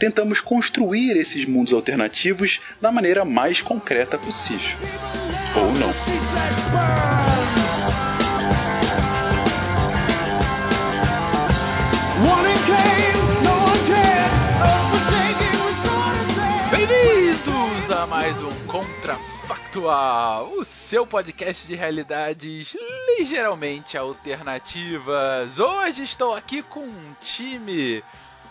[0.00, 4.78] tentamos construir esses mundos alternativos da maneira mais concreta possível.
[5.54, 5.90] Ou não.
[16.70, 22.74] Bem-vindos a mais um Contrafactual, o seu podcast de realidades
[23.18, 25.58] ligeiramente alternativas.
[25.58, 28.02] Hoje estou aqui com um time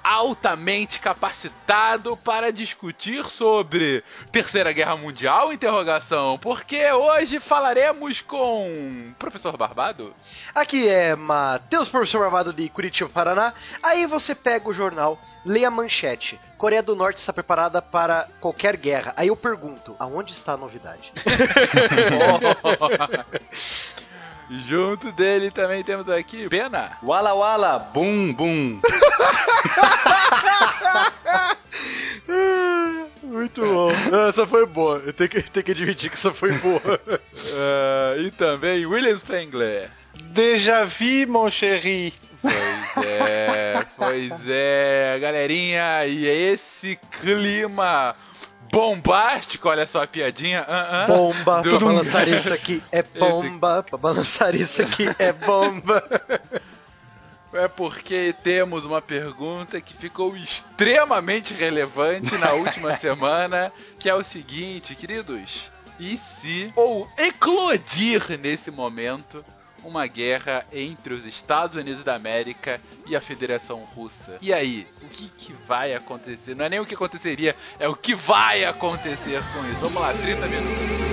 [0.04, 10.14] altamente capacitado para discutir sobre Terceira Guerra Mundial, interrogação, porque hoje falaremos com professor Barbado.
[10.54, 13.54] Aqui é Matheus, professor Barbado de Curitiba, Paraná.
[13.82, 16.40] Aí você pega o jornal, lê a manchete.
[16.58, 19.14] Coreia do Norte está preparada para qualquer guerra.
[19.16, 21.14] Aí eu pergunto, aonde está a novidade?
[24.50, 26.98] Junto dele também temos aqui Pena.
[27.04, 28.82] Wala Wala, bum bum.
[33.24, 33.92] Muito bom.
[34.28, 35.04] Essa foi boa.
[35.06, 37.00] Eu tenho que, tenho que admitir que essa foi boa.
[37.08, 39.92] Uh, e também William Spengler.
[40.16, 42.14] Déjà vu, mon chéri.
[42.42, 48.16] Pois é, pois é, galerinha, e é esse clima
[48.72, 50.62] bombástico, olha só a piadinha.
[50.62, 51.70] Uh -uh, bomba, do...
[51.70, 53.90] pra balançar isso aqui é bomba, esse...
[53.90, 56.04] pra balançar isso aqui é bomba.
[57.54, 64.24] É porque temos uma pergunta que ficou extremamente relevante na última semana, que é o
[64.24, 69.44] seguinte, queridos: e se ou eclodir nesse momento
[69.84, 74.38] uma guerra entre os Estados Unidos da América e a Federação Russa.
[74.42, 76.56] E aí, o que, que vai acontecer?
[76.56, 79.82] Não é nem o que aconteceria, é o que vai acontecer com isso.
[79.82, 81.10] Vamos lá, 30 minutos.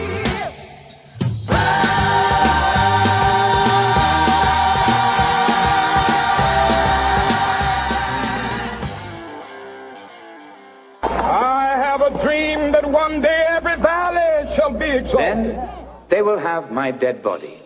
[15.17, 15.69] Then
[16.09, 17.66] they will have my dead body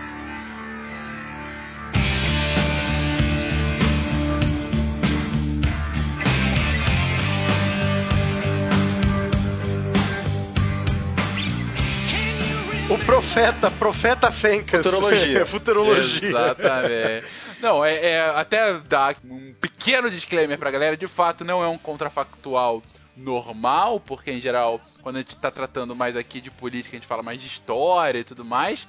[13.05, 14.85] Profeta, profeta Fencas.
[14.85, 15.45] Futurologia.
[15.47, 16.29] Futurologia.
[16.29, 17.27] Exatamente.
[17.59, 21.77] Não, é, é, até dar um pequeno disclaimer pra galera, de fato não é um
[21.77, 22.81] contrafactual
[23.15, 27.07] normal, porque em geral, quando a gente tá tratando mais aqui de política, a gente
[27.07, 28.87] fala mais de história e tudo mais.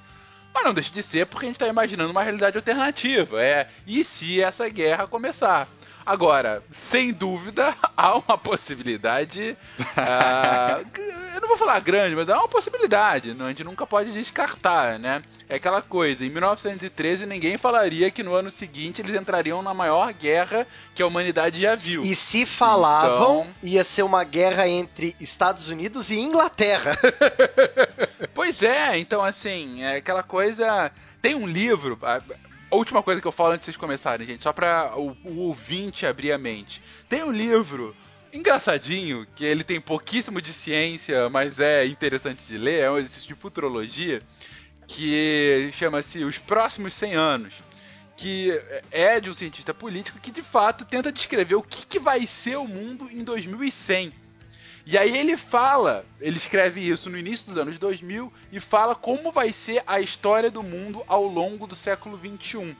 [0.53, 3.41] Mas não deixa de ser porque a gente tá imaginando uma realidade alternativa.
[3.41, 5.67] É, e se essa guerra começar?
[6.05, 9.57] Agora, sem dúvida, há uma possibilidade.
[9.79, 10.85] uh,
[11.35, 13.31] eu não vou falar grande, mas há uma possibilidade.
[13.31, 15.21] A gente nunca pode descartar, né?
[15.47, 20.11] É aquela coisa, em 1913 ninguém falaria que no ano seguinte eles entrariam na maior
[20.13, 20.65] guerra
[20.95, 22.01] que a humanidade já viu.
[22.01, 23.55] E se falavam, então...
[23.61, 26.97] ia ser uma guerra entre Estados Unidos e Inglaterra.
[28.33, 30.91] pois é, então assim, é aquela coisa.
[31.21, 31.99] Tem um livro,
[32.73, 35.37] a última coisa que eu falo antes de vocês começarem, gente, só pra o, o
[35.41, 36.81] ouvinte abrir a mente.
[37.07, 37.95] Tem um livro
[38.33, 43.27] engraçadinho, que ele tem pouquíssimo de ciência, mas é interessante de ler, é um exercício
[43.27, 44.23] de futurologia,
[44.87, 47.53] que chama-se Os Próximos 100 Anos,
[48.17, 48.59] que
[48.89, 52.57] é de um cientista político que de fato tenta descrever o que, que vai ser
[52.57, 54.11] o mundo em 2100.
[54.85, 59.31] E aí ele fala, ele escreve isso no início dos anos 2000 e fala como
[59.31, 62.71] vai ser a história do mundo ao longo do século 21.
[62.71, 62.75] Uh,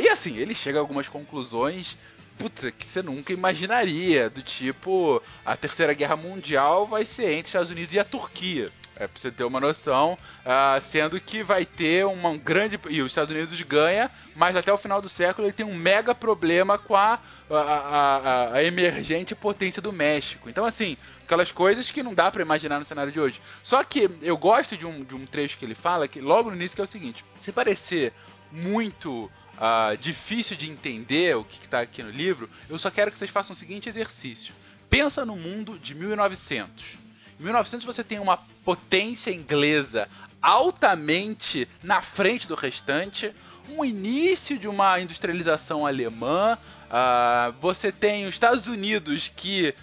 [0.00, 1.96] e assim, ele chega a algumas conclusões
[2.36, 7.70] putz, que você nunca imaginaria, do tipo, a Terceira Guerra Mundial vai ser entre Estados
[7.70, 8.70] Unidos e a Turquia.
[8.98, 12.80] É pra você ter uma noção, ah, sendo que vai ter uma grande.
[12.88, 16.14] E os Estados Unidos ganha, mas até o final do século ele tem um mega
[16.14, 17.20] problema com a,
[17.50, 20.48] a, a, a emergente potência do México.
[20.48, 23.40] Então, assim, aquelas coisas que não dá para imaginar no cenário de hoje.
[23.62, 26.56] Só que eu gosto de um, de um trecho que ele fala, que logo no
[26.56, 28.14] início, que é o seguinte: se parecer
[28.50, 33.18] muito uh, difícil de entender o que está aqui no livro, eu só quero que
[33.18, 34.54] vocês façam o seguinte exercício.
[34.88, 37.05] Pensa no mundo de 1900.
[37.38, 40.08] Em 1900 você tem uma potência inglesa
[40.40, 43.32] altamente na frente do restante,
[43.68, 46.56] um início de uma industrialização alemã,
[46.86, 49.74] uh, você tem os Estados Unidos que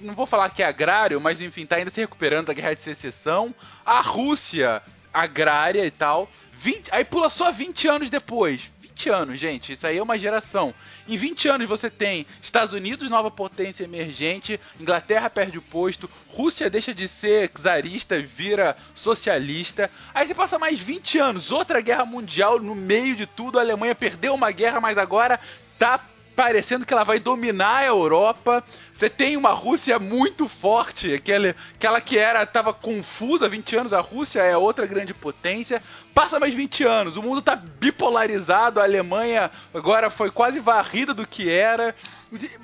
[0.00, 2.82] não vou falar que é agrário, mas enfim, está ainda se recuperando da guerra de
[2.82, 3.54] secessão,
[3.86, 4.82] a Rússia
[5.12, 6.28] agrária e tal.
[6.58, 8.70] 20, aí pula só 20 anos depois.
[8.94, 9.72] 20 anos, gente.
[9.72, 10.72] Isso aí é uma geração.
[11.08, 16.70] Em 20 anos você tem Estados Unidos, nova potência emergente, Inglaterra perde o posto, Rússia
[16.70, 19.90] deixa de ser czarista e vira socialista.
[20.14, 23.94] Aí você passa mais 20 anos, outra guerra mundial no meio de tudo, a Alemanha
[23.94, 25.40] perdeu uma guerra, mas agora
[25.76, 26.00] tá
[26.34, 28.62] parecendo que ela vai dominar a Europa.
[28.92, 33.92] Você tem uma Rússia muito forte, aquela, aquela que era estava confusa há 20 anos,
[33.92, 35.82] a Rússia é outra grande potência.
[36.14, 41.26] Passa mais 20 anos, o mundo está bipolarizado, a Alemanha agora foi quase varrida do
[41.26, 41.94] que era.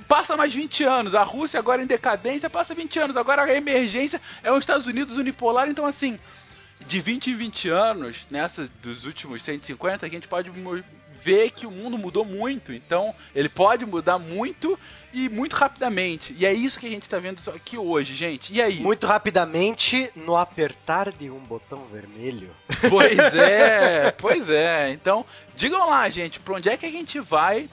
[0.07, 4.21] Passa mais 20 anos, a Rússia agora em decadência, passa 20 anos, agora a emergência
[4.41, 6.17] é os Estados Unidos unipolar, então assim,
[6.87, 10.49] de 20 em 20 anos, nessa dos últimos 150, a gente pode
[11.21, 12.73] vê que o mundo mudou muito.
[12.73, 14.77] Então, ele pode mudar muito
[15.13, 16.35] e muito rapidamente.
[16.37, 18.53] E é isso que a gente está vendo aqui hoje, gente.
[18.53, 18.79] E aí?
[18.79, 22.49] Muito rapidamente no apertar de um botão vermelho.
[22.89, 24.91] Pois é, pois é.
[24.91, 25.25] Então,
[25.55, 27.69] digam lá, gente, para onde é que a gente vai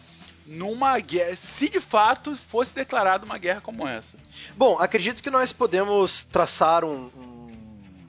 [0.47, 4.17] numa guerra, se de fato fosse declarada uma guerra como essa?
[4.57, 7.38] Bom, acredito que nós podemos traçar um, um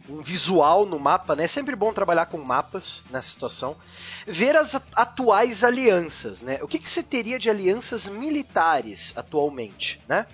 [0.10, 1.46] um visual no mapa, né?
[1.46, 3.78] É sempre bom trabalhar com mapas nessa situação.
[4.26, 6.60] Ver as atuais alianças, né?
[6.62, 10.26] O que, que você teria de alianças militares atualmente, né?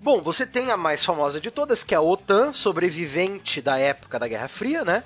[0.00, 4.18] Bom, você tem a mais famosa de todas, que é a OTAN, sobrevivente da época
[4.18, 5.04] da Guerra Fria, né?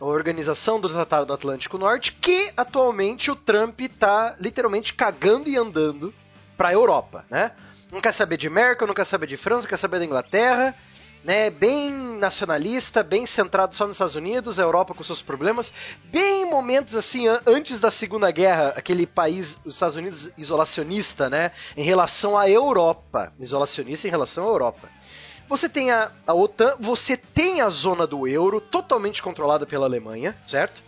[0.00, 5.56] A Organização do Tratado do Atlântico Norte, que atualmente o Trump está literalmente cagando e
[5.56, 6.12] andando
[6.56, 7.52] para a Europa, né?
[7.92, 10.74] Não quer saber de Merkel, não quer saber de França, não quer saber da Inglaterra,
[11.24, 15.72] né, bem nacionalista, bem centrado só nos Estados Unidos, a Europa com seus problemas,
[16.04, 21.52] bem em momentos assim antes da Segunda Guerra, aquele país, os Estados Unidos isolacionista, né,
[21.76, 24.88] em relação à Europa, isolacionista em relação à Europa.
[25.48, 30.36] Você tem a, a OTAN, você tem a zona do euro totalmente controlada pela Alemanha,
[30.44, 30.82] certo?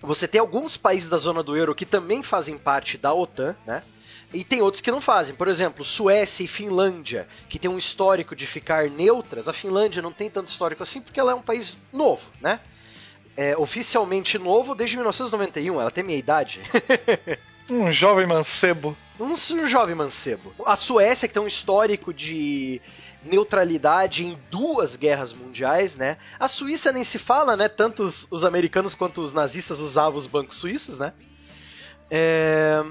[0.00, 3.82] Você tem alguns países da zona do euro que também fazem parte da OTAN, né?
[4.32, 5.34] E tem outros que não fazem.
[5.34, 9.48] Por exemplo, Suécia e Finlândia, que tem um histórico de ficar neutras.
[9.48, 12.60] A Finlândia não tem tanto histórico assim porque ela é um país novo, né?
[13.36, 16.60] É, oficialmente novo desde 1991, ela tem minha idade.
[17.68, 18.96] um jovem mancebo.
[19.20, 20.54] Um, um jovem mancebo.
[20.64, 22.80] A Suécia, que tem um histórico de
[23.24, 26.16] neutralidade em duas guerras mundiais, né?
[26.40, 27.68] A Suíça nem se fala, né?
[27.68, 31.12] Tanto os, os americanos quanto os nazistas usavam os bancos suíços, né?
[32.10, 32.82] É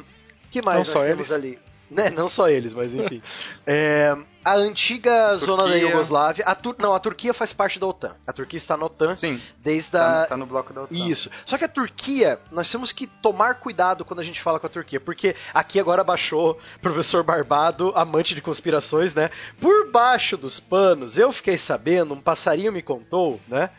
[0.51, 1.31] que mais não nós temos eles.
[1.31, 1.59] ali?
[1.89, 3.21] Né, não só eles, mas enfim.
[3.67, 4.15] É,
[4.45, 6.45] a antiga zona da Iugoslávia.
[6.45, 8.15] A Tur não, a Turquia faz parte da OTAN.
[8.25, 9.41] A Turquia está na OTAN Sim.
[9.57, 10.25] desde Tá, a.
[10.25, 10.95] tá no bloco da OTAN.
[10.95, 11.29] Isso.
[11.45, 14.69] Só que a Turquia, nós temos que tomar cuidado quando a gente fala com a
[14.69, 19.29] Turquia, porque aqui agora baixou professor Barbado, amante de conspirações, né?
[19.59, 23.69] Por baixo dos panos, eu fiquei sabendo, um passarinho me contou, né?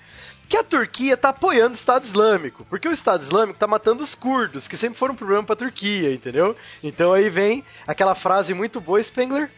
[0.49, 4.15] Que a Turquia tá apoiando o Estado Islâmico, porque o Estado Islâmico tá matando os
[4.15, 6.55] curdos, que sempre foram um problema pra Turquia, entendeu?
[6.83, 9.51] Então aí vem aquela frase muito boa, Spengler.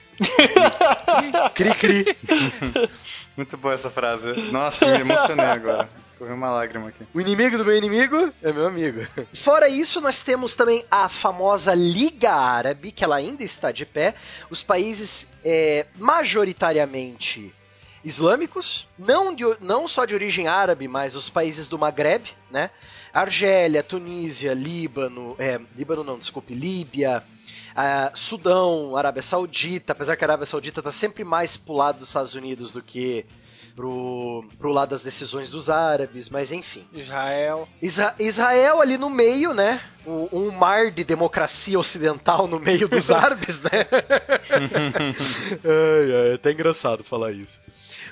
[1.54, 2.16] cri cri.
[3.36, 4.32] Muito boa essa frase.
[4.52, 5.88] Nossa, me emocionei agora.
[6.00, 7.04] Escorreu uma lágrima aqui.
[7.12, 9.04] O inimigo do meu inimigo é meu amigo.
[9.32, 14.14] Fora isso, nós temos também a famosa Liga Árabe, que ela ainda está de pé.
[14.50, 17.52] Os países é, majoritariamente
[18.04, 22.70] islâmicos, não, de, não só de origem árabe, mas os países do Maghreb, né?
[23.12, 27.22] Argélia, Tunísia, Líbano, é, Líbano não, desculpe, Líbia,
[27.74, 32.08] ah, Sudão, Arábia Saudita, apesar que a Arábia Saudita está sempre mais pro lado dos
[32.08, 33.24] Estados Unidos do que
[33.74, 36.86] pro, pro lado das decisões dos árabes, mas enfim.
[36.92, 37.68] Israel.
[37.82, 39.80] Isra- Israel ali no meio, né?
[40.06, 43.70] Um, um mar de democracia ocidental no meio dos árabes, né?
[45.64, 47.60] ai, ai, é até engraçado falar isso.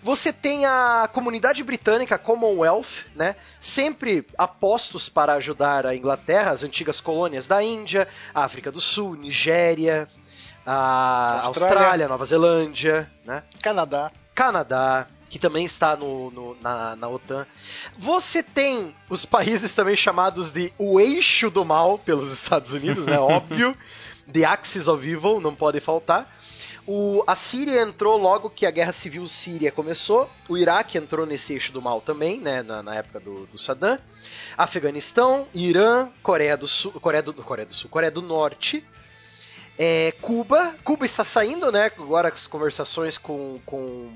[0.02, 3.36] Você tem a comunidade britânica Commonwealth, né?
[3.60, 10.08] Sempre apostos para ajudar a Inglaterra, as antigas colônias da Índia, África do Sul, Nigéria.
[10.66, 11.76] a Austrália.
[11.76, 13.42] Austrália, Nova Zelândia, né?
[13.62, 14.10] Canadá.
[14.34, 17.46] Canadá, que também está no, no- na, na OTAN.
[17.98, 23.18] Você tem os países também chamados de o eixo do mal pelos Estados Unidos, né?
[23.20, 23.76] Óbvio.
[24.32, 26.26] The Axis of Evil, não pode faltar.
[26.86, 30.28] O, a Síria entrou logo que a Guerra Civil Síria começou.
[30.48, 32.62] O Iraque entrou nesse eixo do mal também, né?
[32.62, 33.98] Na, na época do, do Saddam.
[34.56, 38.84] Afeganistão, Irã, Coreia do Sul, Coreia do, Coreia do Sul, Coreia do Norte.
[39.78, 41.86] É, Cuba, Cuba está saindo, né?
[41.98, 44.12] Agora as conversações com, com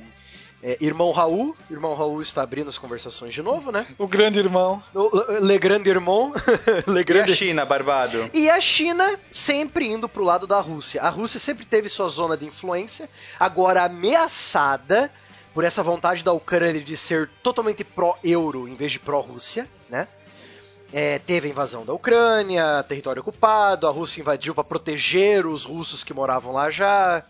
[0.67, 1.55] é, irmão Raul.
[1.71, 3.87] Irmão Raul está abrindo as conversações de novo, né?
[3.97, 4.83] O grande irmão.
[4.93, 6.35] O Le Grande Irmão.
[6.89, 7.37] Le E a Grande...
[7.37, 8.29] China, Barbado?
[8.35, 11.01] E a China sempre indo pro lado da Rússia.
[11.03, 13.09] A Rússia sempre teve sua zona de influência,
[13.39, 15.09] agora ameaçada
[15.55, 20.09] por essa vontade da Ucrânia de ser totalmente pró-euro em vez de pró-Rússia, né?
[20.93, 26.03] É, teve a invasão da Ucrânia, território ocupado, a Rússia invadiu para proteger os russos
[26.03, 27.25] que moravam lá já.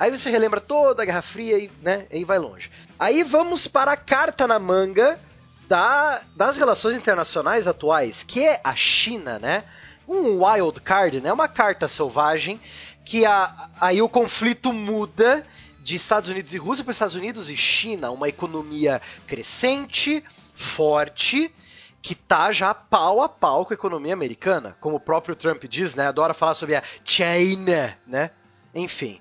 [0.00, 2.70] Aí você relembra toda a Guerra Fria e, né, e vai longe.
[2.98, 5.20] Aí vamos para a carta na manga
[5.68, 9.62] da- das relações internacionais atuais, que é a China, né?
[10.08, 11.30] Um wild card, né?
[11.32, 12.58] Uma carta selvagem
[13.04, 15.46] que a- aí o conflito muda
[15.80, 21.54] de Estados Unidos e Rússia para Estados Unidos e China, uma economia crescente, forte,
[22.02, 25.94] que tá já pau a pau com a economia americana, como o próprio Trump diz,
[25.94, 26.06] né?
[26.06, 28.30] Adora falar sobre a China, né?
[28.74, 29.20] Enfim,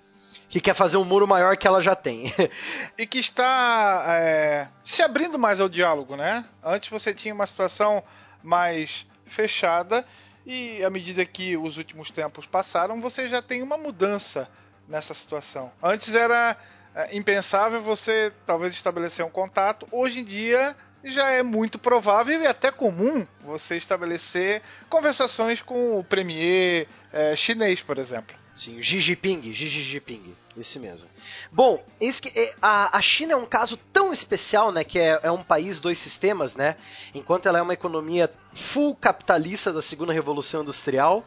[0.49, 2.33] que quer fazer um muro maior que ela já tem.
[2.97, 6.43] E que está é, se abrindo mais ao diálogo, né?
[6.61, 8.03] Antes você tinha uma situação
[8.43, 10.05] mais fechada
[10.45, 14.49] e à medida que os últimos tempos passaram, você já tem uma mudança
[14.87, 15.71] nessa situação.
[15.81, 16.57] Antes era
[16.95, 19.87] é, impensável você talvez estabelecer um contato.
[19.91, 26.03] Hoje em dia já é muito provável e até comum você estabelecer conversações com o
[26.03, 28.37] premier é, chinês, por exemplo.
[28.51, 31.07] Sim, o Xi Jinping, Xi Jinping, esse mesmo.
[31.51, 35.19] Bom, esse que- é, a, a China é um caso tão especial, né, que é,
[35.23, 36.75] é um país dois sistemas, né?
[37.13, 41.23] Enquanto ela é uma economia full capitalista da segunda revolução industrial,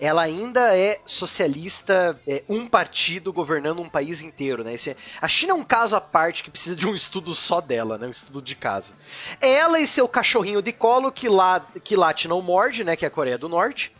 [0.00, 4.74] ela ainda é socialista, é um partido governando um país inteiro, né?
[4.74, 7.98] É- a China é um caso à parte que precisa de um estudo só dela,
[7.98, 8.06] né?
[8.06, 8.94] Um estudo de caso.
[9.40, 12.96] Ela e seu cachorrinho de colo que, lá, que late não morde, né?
[12.96, 13.92] Que é a Coreia do Norte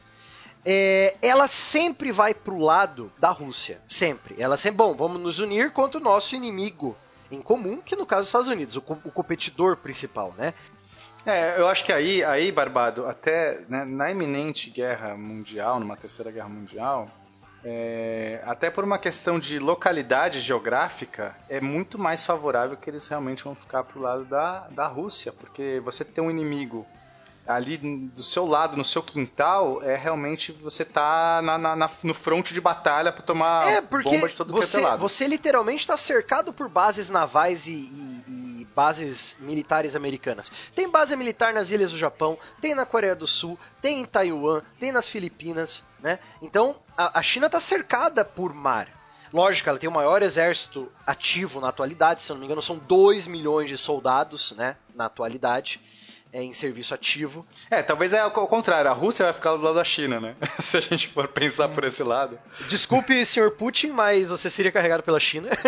[0.64, 3.80] é, ela sempre vai pro lado da Rússia.
[3.86, 4.36] Sempre.
[4.38, 6.96] Ela sempre, bom, vamos nos unir contra o nosso inimigo
[7.30, 10.52] em comum, que no caso é os Estados Unidos, o, o competidor principal, né?
[11.26, 16.30] É, eu acho que aí, aí Barbado, até né, na iminente guerra mundial, numa terceira
[16.30, 17.10] guerra mundial,
[17.62, 23.44] é, até por uma questão de localidade geográfica, é muito mais favorável que eles realmente
[23.44, 26.86] vão ficar pro lado da, da Rússia, porque você ter um inimigo
[27.46, 32.14] ali do seu lado, no seu quintal, é realmente você tá na, na- na- no
[32.14, 35.00] fronte de batalha pra tomar é, bomba de todo é você, lado.
[35.00, 38.24] você literalmente está cercado por bases navais e- e
[38.74, 40.50] bases militares americanas.
[40.74, 44.62] Tem base militar nas ilhas do Japão, tem na Coreia do Sul, tem em Taiwan,
[44.78, 46.18] tem nas Filipinas, né?
[46.40, 48.88] Então, a, a China está cercada por mar.
[49.32, 52.78] Lógico, ela tem o maior exército ativo na atualidade, se eu não me engano, são
[52.78, 55.80] 2 milhões de soldados, né, na atualidade,
[56.32, 57.46] é, em serviço ativo.
[57.70, 60.36] É, talvez é ao contrário, a Rússia vai ficar do lado da China, né?
[60.60, 62.38] Se a gente for pensar por esse lado.
[62.68, 65.48] Desculpe, senhor Putin, mas você seria carregado pela China.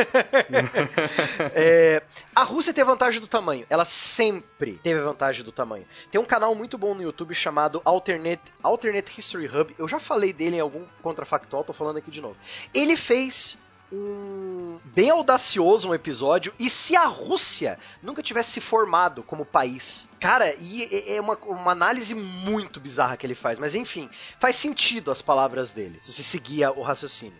[1.54, 2.02] É,
[2.34, 3.66] a Rússia tem a vantagem do tamanho.
[3.68, 5.86] Ela sempre teve a vantagem do tamanho.
[6.10, 9.74] Tem um canal muito bom no YouTube chamado Alternate, Alternate History Hub.
[9.78, 12.36] Eu já falei dele em algum contrafactual, tô falando aqui de novo.
[12.72, 13.58] Ele fez
[13.92, 20.08] um bem audacioso um episódio e se a Rússia nunca tivesse se formado como país.
[20.18, 24.08] Cara, e é- é uma, uma análise muito bizarra que ele faz, mas enfim,
[24.40, 27.38] faz sentido as palavras dele, se você seguir o raciocínio.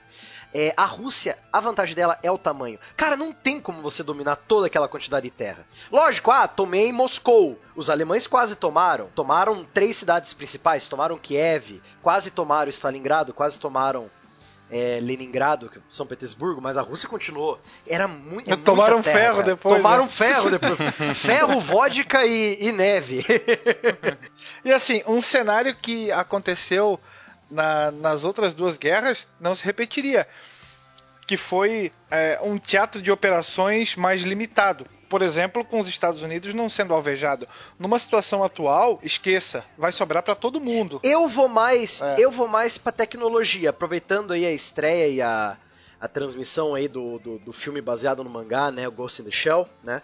[0.54, 2.78] É, a Rússia, a vantagem dela é o tamanho.
[2.94, 5.66] Cara, não tem como você dominar toda aquela quantidade de terra.
[5.90, 7.58] Lógico, ah, tomei Moscou.
[7.74, 9.08] Os alemães quase tomaram.
[9.14, 10.86] Tomaram três cidades principais.
[10.86, 14.10] Tomaram Kiev, quase tomaram Stalingrado, quase tomaram
[14.72, 17.60] é, Leningrado, que- São Petersburgo, mas a Rússia continuou.
[17.86, 18.50] Era muito.
[18.50, 19.46] é Tomaram terra, ferro cara.
[19.46, 20.08] depois, Tomaram né?
[20.08, 20.76] ferro depois.
[21.18, 23.24] ferro, vodka e, e neve.
[24.64, 26.98] E assim, um cenário que aconteceu
[27.50, 30.26] na- nas outras duas guerras não se repetiria.
[31.26, 34.86] Que foi é, um teatro de operações mais limitado.
[35.12, 37.46] Por exemplo, com os Estados Unidos não sendo alvejado.
[37.78, 41.00] Numa situação atual, esqueça, vai sobrar para todo mundo.
[41.02, 42.14] Eu vou mais, É.
[42.18, 45.58] eu vou mais pra tecnologia, aproveitando aí a estreia e a,
[46.00, 49.30] a transmissão aí do, do, do filme baseado no mangá, né, o Ghost in the
[49.30, 50.00] Shell, né?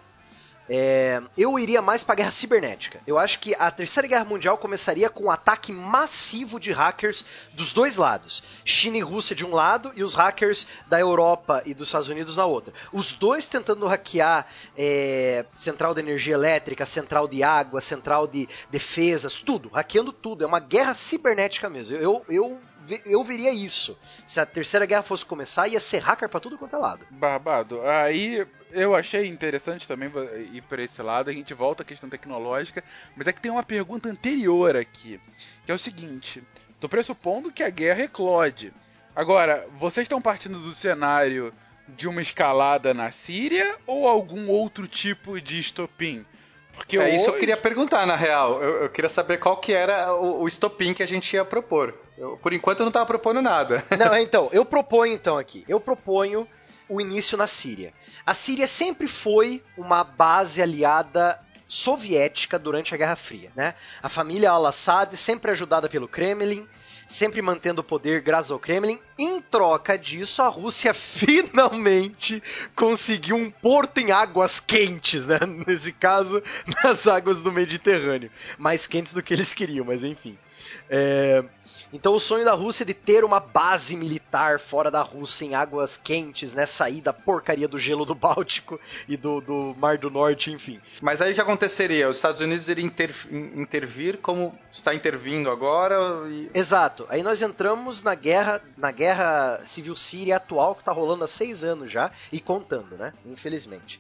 [0.68, 3.00] É, eu iria mais pra guerra cibernética.
[3.06, 7.72] Eu acho que a Terceira Guerra Mundial começaria com um ataque massivo de hackers dos
[7.72, 8.42] dois lados.
[8.64, 12.36] China e Rússia de um lado e os hackers da Europa e dos Estados Unidos
[12.36, 12.72] na outra.
[12.92, 14.46] Os dois tentando hackear
[14.76, 20.44] é, central de energia elétrica, central de água, central de defesas, tudo, hackeando tudo.
[20.44, 21.96] É uma guerra cibernética mesmo.
[21.96, 22.60] Eu, eu
[23.04, 23.98] eu veria isso.
[24.26, 27.06] Se a terceira guerra fosse começar, ia ser hacker pra tudo quanto é lado.
[27.10, 27.82] Barbado.
[27.82, 30.10] Aí eu achei interessante também
[30.52, 31.30] ir para esse lado.
[31.30, 32.82] A gente volta à questão tecnológica,
[33.16, 35.20] mas é que tem uma pergunta anterior aqui,
[35.64, 36.42] que é o seguinte:
[36.80, 38.72] tô pressupondo que a guerra eclode.
[39.14, 41.52] Agora, vocês estão partindo do cenário
[41.88, 46.24] de uma escalada na Síria ou algum outro tipo de estopim?
[46.78, 47.16] Porque é hoje...
[47.16, 48.62] isso eu queria perguntar, na real.
[48.62, 51.94] Eu, eu, queria saber qual que era o, o estopim que a gente ia propor.
[52.16, 53.84] Eu, por enquanto eu não estava propondo nada.
[53.98, 55.64] Não, então, eu proponho então aqui.
[55.68, 56.46] Eu proponho
[56.88, 57.92] o início na Síria.
[58.24, 63.74] A Síria sempre foi uma base aliada soviética durante a Guerra Fria, né?
[64.02, 66.66] A família al-Assad sempre ajudada pelo Kremlin,
[67.06, 68.98] sempre mantendo o poder graças ao Kremlin.
[69.18, 72.42] Em troca disso, a Rússia finalmente
[72.74, 75.38] conseguiu um porto em águas quentes, né?
[75.66, 76.42] Nesse caso,
[76.82, 78.30] nas águas do Mediterrâneo.
[78.56, 80.38] Mais quentes do que eles queriam, mas enfim.
[80.88, 81.44] É...
[81.92, 85.54] Então o sonho da Rússia é de ter uma base militar fora da Rússia em
[85.54, 86.66] águas quentes, né?
[86.66, 90.80] Sair da porcaria do gelo do Báltico e do, do Mar do Norte, enfim.
[91.00, 92.08] Mas aí o que aconteceria?
[92.08, 95.96] Os Estados Unidos iriam inter, intervir como está intervindo agora?
[96.28, 96.50] E...
[96.52, 97.06] Exato.
[97.08, 101.64] Aí nós entramos na guerra, na guerra civil síria atual que está rolando há seis
[101.64, 103.14] anos já e contando, né?
[103.24, 103.98] Infelizmente.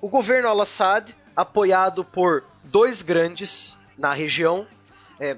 [0.00, 4.66] O governo al-Assad, apoiado por dois grandes na região,
[5.18, 5.36] é,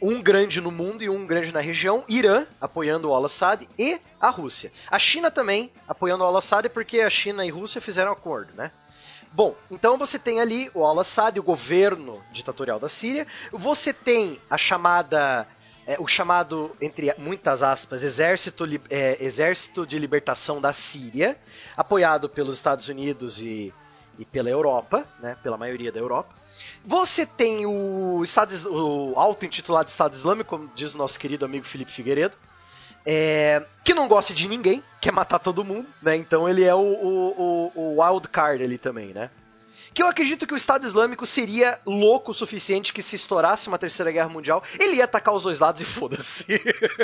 [0.00, 4.30] um grande no mundo e um grande na região, Irã apoiando o al-Assad e a
[4.30, 4.72] Rússia.
[4.90, 8.70] A China também apoiando o al-Assad porque a China e a Rússia fizeram acordo, né?
[9.32, 14.58] Bom, então você tem ali o al-Assad, o governo ditatorial da Síria, você tem a
[14.58, 15.46] chamada
[15.86, 21.36] é, o chamado, entre muitas aspas, exército, é, exército de Libertação da Síria,
[21.76, 23.72] apoiado pelos Estados Unidos e,
[24.18, 26.34] e pela Europa, né, pela maioria da Europa.
[26.84, 31.90] Você tem o, Estado, o auto-intitulado Estado Islâmico, como diz o nosso querido amigo Felipe
[31.90, 32.36] Figueiredo,
[33.04, 36.16] é, que não gosta de ninguém, quer matar todo mundo, né?
[36.16, 39.30] Então ele é o, o, o, wild card ali também, né?
[39.92, 43.78] Que eu acredito que o Estado Islâmico seria louco o suficiente que se estourasse uma
[43.78, 46.46] terceira guerra mundial, ele ia atacar os dois lados e foda-se.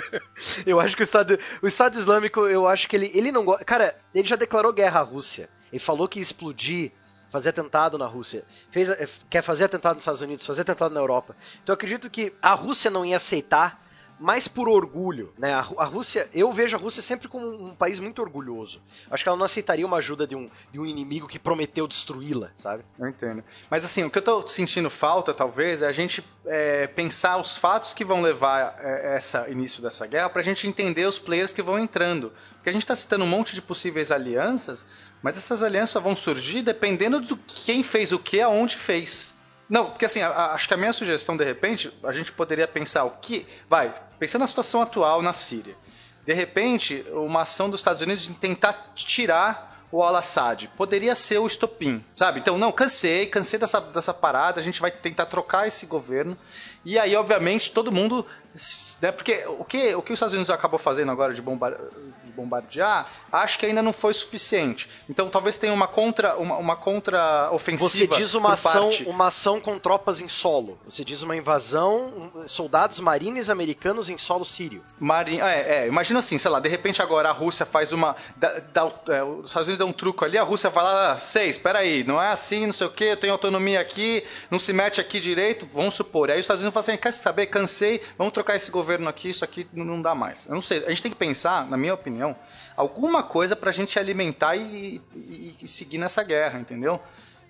[0.65, 3.65] eu acho que o Estado, o Estado Islâmico, eu acho que ele, ele não gosta.
[3.65, 5.49] Cara, ele já declarou guerra à Rússia.
[5.73, 6.93] Ele falou que ia explodir
[7.29, 11.01] fazer atentado na Rússia, fez, eh, quer fazer atentado nos Estados Unidos, fazer atentado na
[11.01, 11.37] Europa.
[11.63, 13.85] Então eu acredito que a Rússia não ia aceitar
[14.19, 15.53] mais por orgulho, né?
[15.53, 18.81] A, a, Rússia, eu vejo a Rússia sempre como um, país muito orgulhoso.
[19.11, 22.51] Acho que ela não aceitaria uma ajuda de um, de um inimigo que prometeu destruí-la,
[22.55, 22.85] sabe?
[22.99, 23.45] Eu entendo.
[23.71, 27.57] Mas assim, o que eu tô sentindo falta, talvez, é a gente é, pensar os
[27.57, 31.63] fatos que vão levar é, essa início dessa guerra pra gente entender os players que
[31.63, 32.33] vão entrando.
[32.55, 34.87] Porque a gente tá citando um monte de possíveis alianças,
[35.23, 39.36] mas essas alianças vão surgir dependendo do quem fez o que, aonde fez.
[39.69, 42.69] Não, porque assim, a, a, acho que a minha sugestão, de repente, a gente poderia
[42.69, 43.47] pensar o que.
[43.69, 45.77] Vai, pensando na situação atual na Síria.
[46.25, 50.69] De repente, uma ação dos Estados Unidos de tentar tirar o Al-Assad.
[50.77, 52.41] Poderia ser o estopim, sabe?
[52.41, 56.37] Então, não, cansei, cansei dessa, dessa parada, a gente vai tentar trocar esse governo.
[56.87, 58.25] E aí, obviamente, todo mundo.
[59.03, 61.77] Né, porque o que, o que os Estados Unidos acabou fazendo agora de, bombar,
[62.25, 64.89] de bombardear, acho que ainda não foi suficiente.
[65.11, 68.15] Então, talvez tenha uma contra uma, uma contra ofensiva.
[68.15, 69.05] Você diz uma ação, parte...
[69.05, 70.79] uma ação com tropas em solo.
[70.89, 74.83] Você diz uma invasão, soldados marines americanos em solo sírio.
[74.99, 78.17] Marin, é, é, imagina assim, sei lá, de repente agora a Rússia faz uma.
[78.41, 82.23] É, os Estados Unidos dão um truco ali, a Rússia vai lá, seis, peraí, não
[82.23, 85.69] é assim, não sei o que, eu tenho autonomia aqui, não se mete aqui direito,
[85.71, 86.31] vamos supor.
[86.31, 89.45] Aí os Estados Unidos falam assim, quer saber, cansei, vamos trocar esse governo aqui, isso
[89.45, 90.47] aqui não dá mais.
[90.47, 92.37] Eu não sei, a gente tem que pensar, na minha opinião,
[92.77, 97.01] alguma coisa pra gente alimentar e, e, e seguir nessa guerra, entendeu?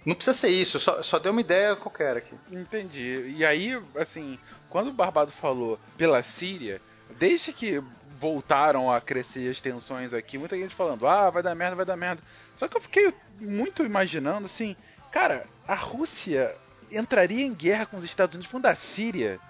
[0.05, 2.33] Não precisa ser isso, só, só deu uma ideia qualquer aqui.
[2.53, 3.35] Entendi.
[3.37, 4.39] E aí, assim,
[4.71, 6.81] quando o Barbado falou pela Síria,
[7.19, 7.83] desde que
[8.21, 11.97] voltaram a crescer as tensões aqui, muita gente falando, ah, vai dar merda, vai dar
[11.97, 12.23] merda.
[12.57, 14.77] Só que eu fiquei muito imaginando assim,
[15.11, 16.55] cara, a Rússia
[16.91, 19.41] entraria em guerra com os Estados Unidos por conta da Síria.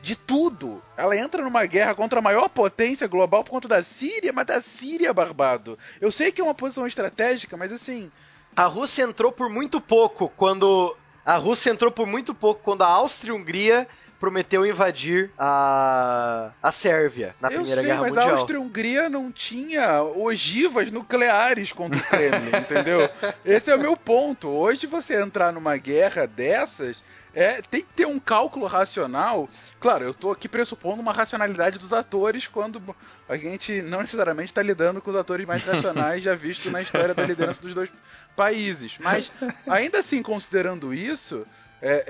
[0.00, 0.82] De tudo.
[0.96, 4.60] Ela entra numa guerra contra a maior potência global por conta da Síria, mas da
[4.60, 5.78] Síria, barbado.
[6.00, 8.10] Eu sei que é uma posição estratégica, mas assim.
[8.54, 10.96] A Rússia entrou por muito pouco quando.
[11.24, 13.88] A Rússia entrou por muito pouco quando a Áustria e a Hungria
[14.22, 18.30] prometeu invadir a, a Sérvia na Eu Primeira sei, Guerra mas a.
[18.30, 23.10] Áustria-Hungria não tinha ogivas nucleares contra o Kremlin, entendeu?
[23.44, 24.48] Esse é o meu ponto.
[24.48, 27.02] Hoje você entrar numa guerra dessas,
[27.34, 29.48] é, tem que ter um cálculo racional.
[29.80, 32.80] Claro, eu tô aqui pressupondo uma racionalidade dos atores quando
[33.28, 37.12] a gente não necessariamente está lidando com os atores mais racionais já visto na história
[37.12, 37.90] da liderança dos dois
[38.36, 38.98] países.
[39.00, 39.32] Mas,
[39.66, 41.44] ainda assim, considerando isso,
[41.82, 42.04] é,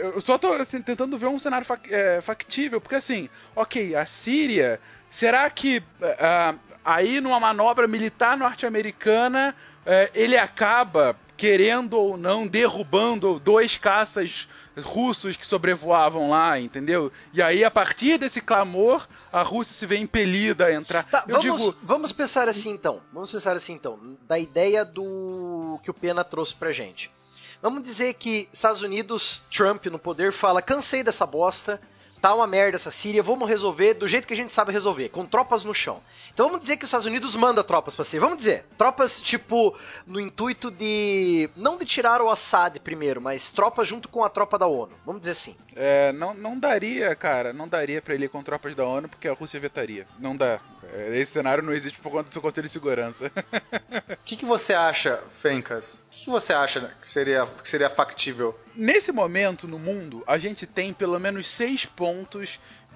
[0.00, 3.94] é, eu só tô assim, tentando ver um cenário fac- é, factível, porque assim, ok,
[3.94, 5.82] a Síria, será que
[6.18, 14.48] ah, aí numa manobra militar norte-americana é, ele acaba querendo ou não derrubando dois caças
[14.76, 17.12] russos que sobrevoavam lá, entendeu?
[17.32, 21.04] E aí a partir desse clamor a Rússia se vê impelida a entrar.
[21.04, 23.00] Tá, vamos, digo, vamos pensar assim então.
[23.12, 27.10] Vamos pensar assim então, da ideia do que o Pena trouxe pra gente.
[27.60, 31.80] Vamos dizer que Estados Unidos, Trump no poder, fala: cansei dessa bosta,
[32.20, 35.24] tá uma merda essa Síria, vamos resolver do jeito que a gente sabe resolver, com
[35.24, 36.00] tropas no chão.
[36.32, 38.20] Então vamos dizer que os Estados Unidos manda tropas pra Síria.
[38.20, 39.76] Vamos dizer, tropas tipo
[40.06, 44.58] no intuito de não de tirar o Assad primeiro, mas tropas junto com a tropa
[44.58, 44.92] da ONU.
[45.04, 45.56] Vamos dizer assim.
[45.74, 49.28] É, não, não daria, cara, não daria pra ele ir com tropas da ONU porque
[49.28, 50.06] a Rússia vetaria.
[50.18, 50.60] Não dá.
[50.92, 53.30] É, Esse cenário não existe por conta do seu Conselho de Segurança.
[54.10, 56.02] O que, que você acha, Fencas?
[56.06, 58.58] O que, que você acha que seria, que seria factível?
[58.74, 62.07] Nesse momento no mundo, a gente tem pelo menos seis pontos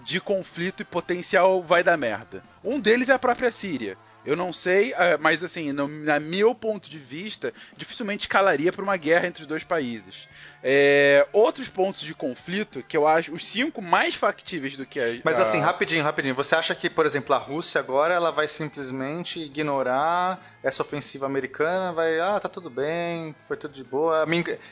[0.05, 2.43] de conflito e potencial vai dar merda.
[2.65, 3.97] Um deles é a própria Síria.
[4.25, 8.83] Eu não sei, eh, mas assim, no na meu ponto de vista, dificilmente escalaria para
[8.83, 10.29] uma guerra entre os dois países.
[10.65, 15.21] É, outros pontos de conflito que eu acho os cinco mais factíveis do que a.
[15.25, 16.35] Mas a- assim, rapidinho, rapidinho.
[16.37, 21.93] Você acha que, por exemplo, a Rússia agora ela vai simplesmente ignorar essa ofensiva americana?
[21.93, 24.25] Vai, ah, tá tudo bem, foi tudo de boa.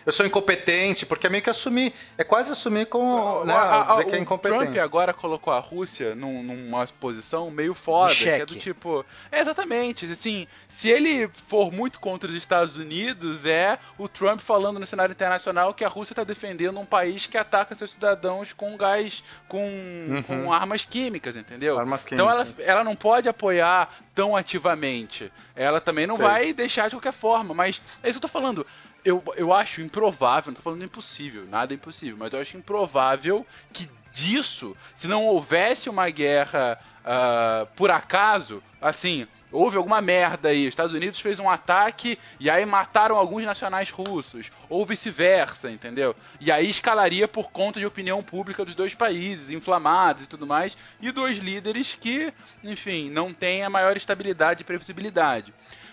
[0.07, 3.87] Eu sou incompetente, porque é meio que assumir, é quase assumir como, né, A- a-
[3.89, 4.63] dizer que é o incompetente.
[4.65, 9.41] Trump agora colocou a Rússia num- numa posição meio foda, que é do tipo, é
[9.41, 14.87] exatamente, assim, se ele for muito contra os Estados Unidos, é o Trump falando no
[14.87, 19.25] cenário internacional que a Rússia está defendendo um país que ataca seus cidadãos com gás,
[19.49, 21.77] com, com armas químicas, entendeu?
[21.77, 21.81] Uhum.
[21.81, 22.67] Armas então ela, químicas.
[22.67, 25.33] ela não pode apoiar tão ativamente.
[25.57, 26.25] Ela também não Sei.
[26.27, 28.67] vai deixar de qualquer forma, mas é isso que eu tô falando.
[29.03, 33.47] Eu, eu acho improvável, não tô falando impossível, nada é impossível, mas eu acho improvável
[33.73, 40.63] que disso, se não houvesse uma guerra ah, por acaso, assim, houve alguma merda aí,
[40.63, 46.15] os Estados Unidos fez um ataque e aí mataram alguns nacionais russos, ou vice-versa, entendeu?
[46.41, 50.77] E aí escalaria por conta de opinião pública dos dois países, inflamados e tudo mais,
[51.01, 52.33] e dois líderes que,
[52.63, 55.53] enfim, não têm a maior estabilidade e previsibilidade.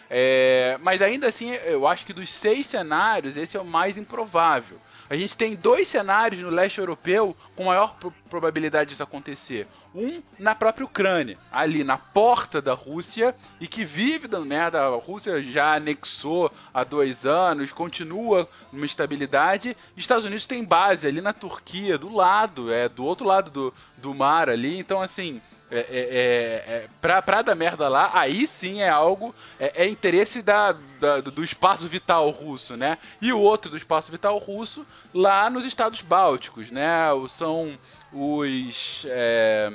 [0.10, 4.80] É, mas ainda assim, eu acho que dos seis cenários, esse é o mais improvável.
[5.10, 9.68] A gente tem dois cenários no leste europeu com maior pro- probabilidade disso acontecer.
[9.96, 14.82] Um na própria Ucrânia, ali na porta da Rússia, e que vive dando merda.
[14.82, 19.78] A Rússia já anexou há dois anos, continua numa estabilidade.
[19.96, 24.14] Estados Unidos tem base ali na Turquia, do lado, é do outro lado do, do
[24.14, 24.78] mar ali.
[24.78, 29.36] Então, assim, é, é, é, é, pra, pra dar merda lá, aí sim é algo,
[29.60, 32.98] é, é interesse da, da- do espaço vital russo, né?
[33.22, 37.08] E o outro do espaço vital russo lá nos estados bálticos, né?
[37.30, 37.78] São
[38.14, 39.06] os.
[39.10, 39.72] É,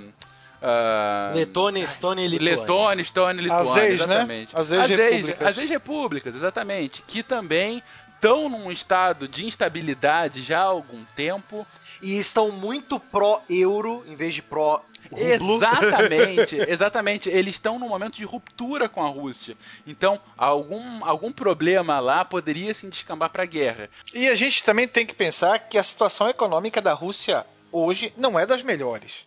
[0.62, 2.60] ah, Letônia, Estônia e Lituânia.
[2.60, 4.14] Letônia, Estônia e Lituânia, As ex, né?
[4.14, 4.56] exatamente.
[4.56, 5.48] As ex-repúblicas.
[5.48, 7.02] As ex-repúblicas, exatamente.
[7.06, 7.82] Que também
[8.14, 11.66] estão num estado de instabilidade já há algum tempo.
[12.02, 15.56] E estão muito pró-euro em vez de pró rublo.
[15.56, 17.28] Exatamente, exatamente.
[17.28, 19.56] Eles estão num momento de ruptura com a Rússia.
[19.86, 23.88] Então, algum, algum problema lá poderia se descambar para guerra.
[24.14, 28.38] E a gente também tem que pensar que a situação econômica da Rússia hoje não
[28.38, 29.26] é das melhores.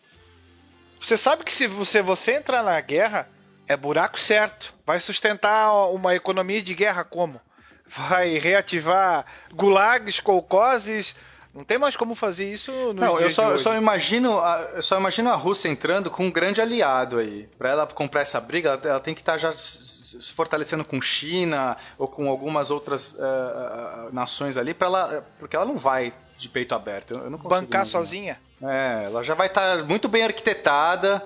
[1.00, 3.30] Você sabe que se você, você entrar na guerra,
[3.68, 4.74] é buraco certo.
[4.86, 7.40] Vai sustentar uma economia de guerra como?
[7.88, 11.16] Vai reativar gulags, kolkhozes.
[11.56, 14.82] Não tem mais como fazer isso no Não, eu só, eu só imagino, a, eu
[14.82, 17.48] só imagino a Rússia entrando com um grande aliado aí.
[17.58, 21.78] Pra ela comprar essa briga, ela, ela tem que estar já se fortalecendo com China
[21.98, 26.76] ou com algumas outras eh, nações ali, para ela, porque ela não vai de peito
[26.76, 27.14] aberto.
[27.14, 27.86] Eu, eu não consigo Bancar imaginar.
[27.86, 28.40] sozinha.
[28.62, 31.24] É, ela já vai estar muito bem arquitetada.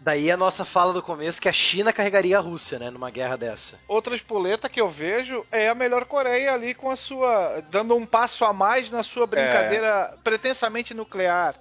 [0.00, 3.36] Daí a nossa fala do começo que a China carregaria a Rússia, né, numa guerra
[3.36, 3.78] dessa.
[3.88, 7.62] Outra espoleta que eu vejo é a melhor Coreia ali com a sua.
[7.70, 11.56] dando um passo a mais na sua brincadeira pretensamente nuclear.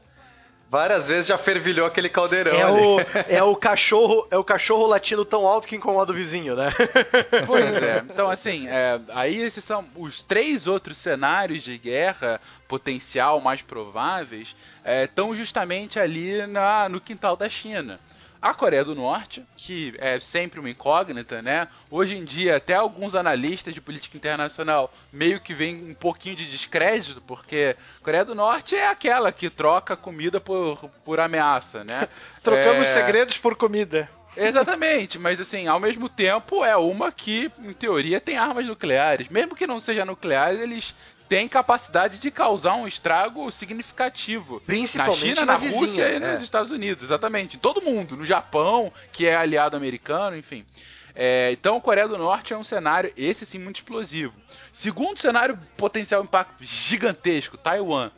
[0.69, 2.81] Várias vezes já fervilhou aquele caldeirão É ali.
[2.81, 6.67] o, é o cachorro, é o cachorro latindo tão alto que incomoda o vizinho, né?
[7.47, 8.03] Pois é.
[8.11, 14.55] Então, assim, é, aí esses são os três outros cenários de guerra potencial mais prováveis
[15.03, 17.97] estão justamente ali na, no quintal da China.
[18.41, 21.67] A Coreia do Norte, que é sempre uma incógnita, né?
[21.89, 26.45] Hoje em dia, até alguns analistas de política internacional meio que veem um pouquinho de
[26.45, 32.07] descrédito, porque a Coreia do Norte é aquela que troca comida por, por ameaça, né?
[32.43, 34.09] Trocamos É, segredos por comida.
[34.37, 39.29] Exatamente, mas assim, ao mesmo tempo é uma que, em teoria, tem armas nucleares.
[39.29, 40.93] Mesmo que não seja nucleares, eles
[41.27, 44.61] têm capacidade de causar um estrago significativo.
[44.61, 46.19] Principalmente na China, na na, vizinha, Rússia e é.
[46.19, 47.57] nos Estados Unidos, exatamente.
[47.57, 50.65] Em todo mundo, no Japão, que é aliado americano, enfim.
[51.13, 54.33] É, então, Coreia do Norte é um cenário, esse sim, muito explosivo.
[54.71, 58.11] Segundo cenário, potencial impacto gigantesco, Taiwan.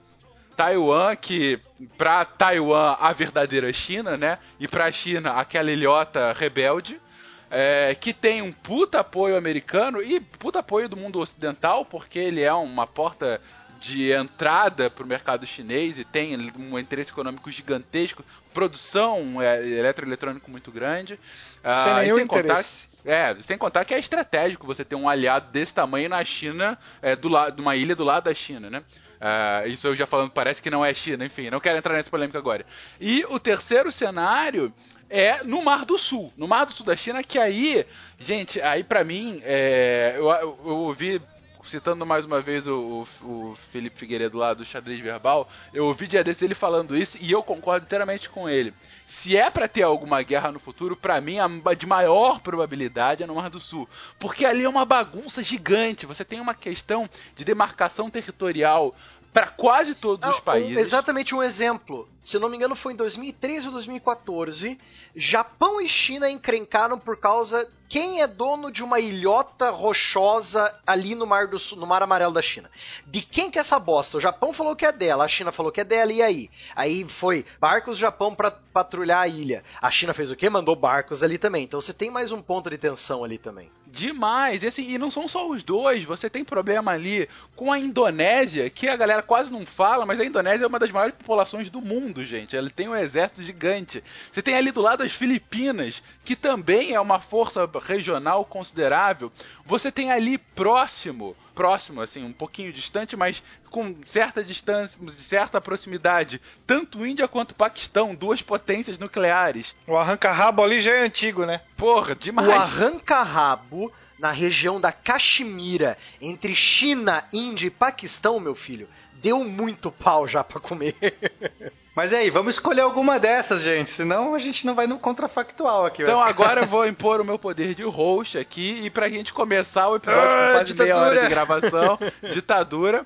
[0.58, 1.58] Taiwan, que
[1.98, 4.38] pra Taiwan a verdadeira China, né?
[4.60, 7.00] E pra China aquela ilhota rebelde,
[7.50, 12.42] é, que tem um puta apoio americano e puta apoio do mundo ocidental, porque ele
[12.42, 13.42] é uma porta
[13.80, 20.52] de entrada para o mercado chinês e tem um interesse econômico gigantesco, produção é, eletroeletrônico
[20.52, 21.18] muito grande.
[21.64, 22.90] Ah, Sem e nenhum contar interesse.
[23.06, 27.16] é, sem contar que é estratégico você ter um aliado desse tamanho na China, é,
[27.16, 28.84] do lado, de uma ilha do lado da China, né?
[29.22, 32.10] Ah, isso eu já falando, parece que não é China, enfim, não quero entrar nessa
[32.10, 32.66] polêmica agora.
[33.00, 34.74] E o terceiro cenário
[35.10, 37.86] é no Mar do Sul, no Mar do Sul da China, que aí,
[38.20, 41.22] gente, aí pra mim, é, eu, eu, eu ouvi
[41.70, 46.24] citando mais uma vez o, o, Felipe Figueiredo lá do Xadrez Verbal, eu ouvi dia
[46.24, 48.74] desse ele falando isso e eu concordo inteiramente com ele.
[49.08, 53.28] Se é pra ter alguma guerra no futuro, pra mim a de maior probabilidade é
[53.28, 56.06] no Mar do Sul, porque ali é uma bagunça gigante.
[56.06, 58.96] Você tem uma questão de demarcação territorial
[59.34, 60.78] para quase todos Ah, os um- países.
[60.78, 62.08] exatamente um exemplo.
[62.22, 64.80] Se não me engano, foi em 2013 ou 2014.
[65.16, 71.26] Japão e China encrencaram por causa quem é dono de uma ilhota rochosa ali no
[71.26, 72.70] Mar do no Mar Amarelo da China.
[73.08, 74.18] De quem que é essa bosta?
[74.18, 76.52] O Japão falou que é dela, a China falou que é dela, e aí?
[76.76, 79.64] Aí foi barcos do Japão pra patrulhar a ilha.
[79.82, 80.50] A China fez o quê?
[80.50, 81.64] Mandou barcos ali também.
[81.64, 83.72] Então você tem mais um ponto de tensão ali também.
[83.88, 87.80] Demais, e, assim, e não são só os dois, você tem problema ali com a
[87.80, 91.72] Indonésia, que a galera quase não fala, mas a Indonésia é uma das maiores populações
[91.72, 92.56] do mundo, gente.
[92.56, 94.04] Ela tem um exército gigante.
[94.32, 99.32] Você tem ali do lado as Filipinas, que também é uma força regional considerável.
[99.66, 106.42] Você tem ali próximo, próximo, assim, um pouquinho distante, mas com certa distância, certa proximidade,
[106.66, 109.76] tanto Índia quanto Paquistão, duas potências nucleares.
[109.88, 111.62] O arranca-rabo ali já é antigo, né?
[111.76, 112.48] Porra, demais.
[112.48, 119.90] O arranca-rabo na região da Caxemira, entre China, Índia e Paquistão, meu filho, deu muito
[119.92, 120.96] pau já pra comer.
[121.96, 125.86] Mas e aí, vamos escolher alguma dessas, gente, senão a gente não vai no contrafactual
[125.86, 126.04] aqui.
[126.04, 126.30] Então vai.
[126.30, 129.96] agora eu vou impor o meu poder de host aqui e pra gente começar o
[129.98, 131.00] episódio Ah, com quase meia ditadura.
[131.10, 132.00] hora de gravação,
[132.32, 133.06] ditadura.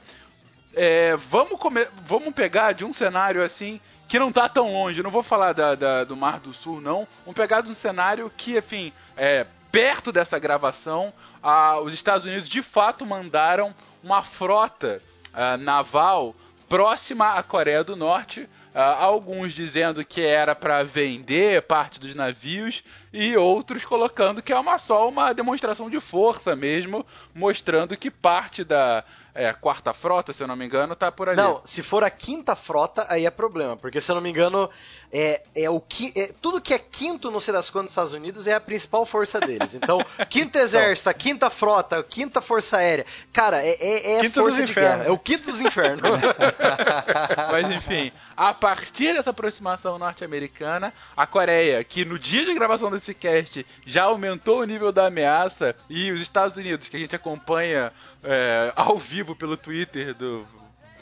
[0.75, 5.01] é, vamos, come- vamos pegar de um cenário assim que não tá tão longe.
[5.01, 7.07] Não vou falar da- da- do Mar do Sul, não.
[7.25, 12.47] Vamos pegar de um cenário que, enfim, é, perto dessa gravação, ah, os Estados Unidos
[12.47, 15.01] de fato mandaram uma frota
[15.33, 16.35] ah, naval
[16.69, 18.47] próxima à Coreia do Norte.
[18.75, 24.59] ah, alguns dizendo que era para vender parte dos navios e outros colocando que é
[24.59, 30.43] uma só uma demonstração de força mesmo, mostrando que parte da é, quarta frota, se
[30.43, 31.37] eu não me engano, tá por ali.
[31.37, 34.69] Não, se for a quinta frota, aí é problema, porque se eu não me engano,
[35.11, 38.13] é, é o que é, tudo que é quinto, não sei das quantas, nos Estados
[38.13, 39.73] Unidos é a principal força deles.
[39.73, 44.39] Então, quinto exército, a quinta frota, a quinta força aérea, cara, é, é, é Quinto
[44.39, 44.97] força dos de infernos.
[44.97, 46.01] guerra, é o quinto dos infernos.
[47.51, 53.02] Mas enfim, a partir dessa aproximação norte-americana, a Coreia, que no dia de gravação desse
[53.11, 57.91] cast já aumentou o nível da ameaça, e os Estados Unidos, que a gente acompanha
[58.23, 60.45] é, ao vivo pelo Twitter do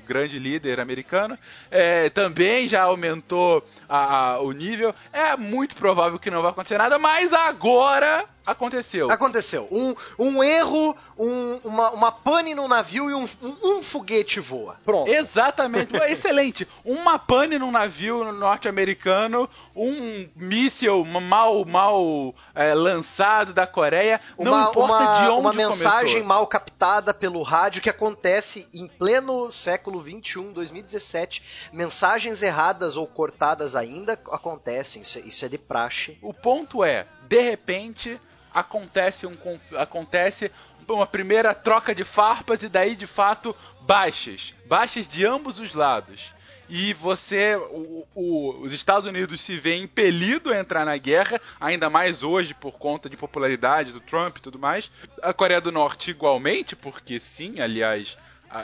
[0.07, 1.37] grande líder americano,
[1.69, 4.93] é, também já aumentou a- a- o nível.
[5.13, 9.09] É muito provável que não vai acontecer nada, mas agora aconteceu.
[9.11, 9.67] Aconteceu.
[9.71, 14.77] Um, um erro, um- uma, uma pane no navio e um, um- um foguete voa.
[14.83, 15.07] Pronto.
[15.09, 16.67] Exatamente, excelente.
[16.83, 24.69] Uma pane num navio norte-americano, um míssil mal, mal é, lançado da Coreia, não uma,
[24.69, 26.23] importa uma- de onde uma mensagem começou.
[26.23, 31.43] mal captada pelo rádio que acontece em pleno século 21, 2017.
[31.73, 35.01] Mensagens erradas ou cortadas ainda acontecem.
[35.01, 36.17] Isso, é- isso é de praxe.
[36.21, 38.19] O ponto é, de repente
[38.53, 39.37] acontece um
[39.77, 40.51] acontece
[40.87, 46.31] uma primeira troca de farpas e daí de fato baixas, baixas de ambos os lados.
[46.73, 51.89] e você, o- o- os Estados Unidos se vê impelido a entrar na guerra, ainda
[51.89, 54.89] mais hoje por conta de popularidade do Trump e tudo mais.
[55.21, 58.17] A Coreia do Norte igualmente, porque sim, aliás,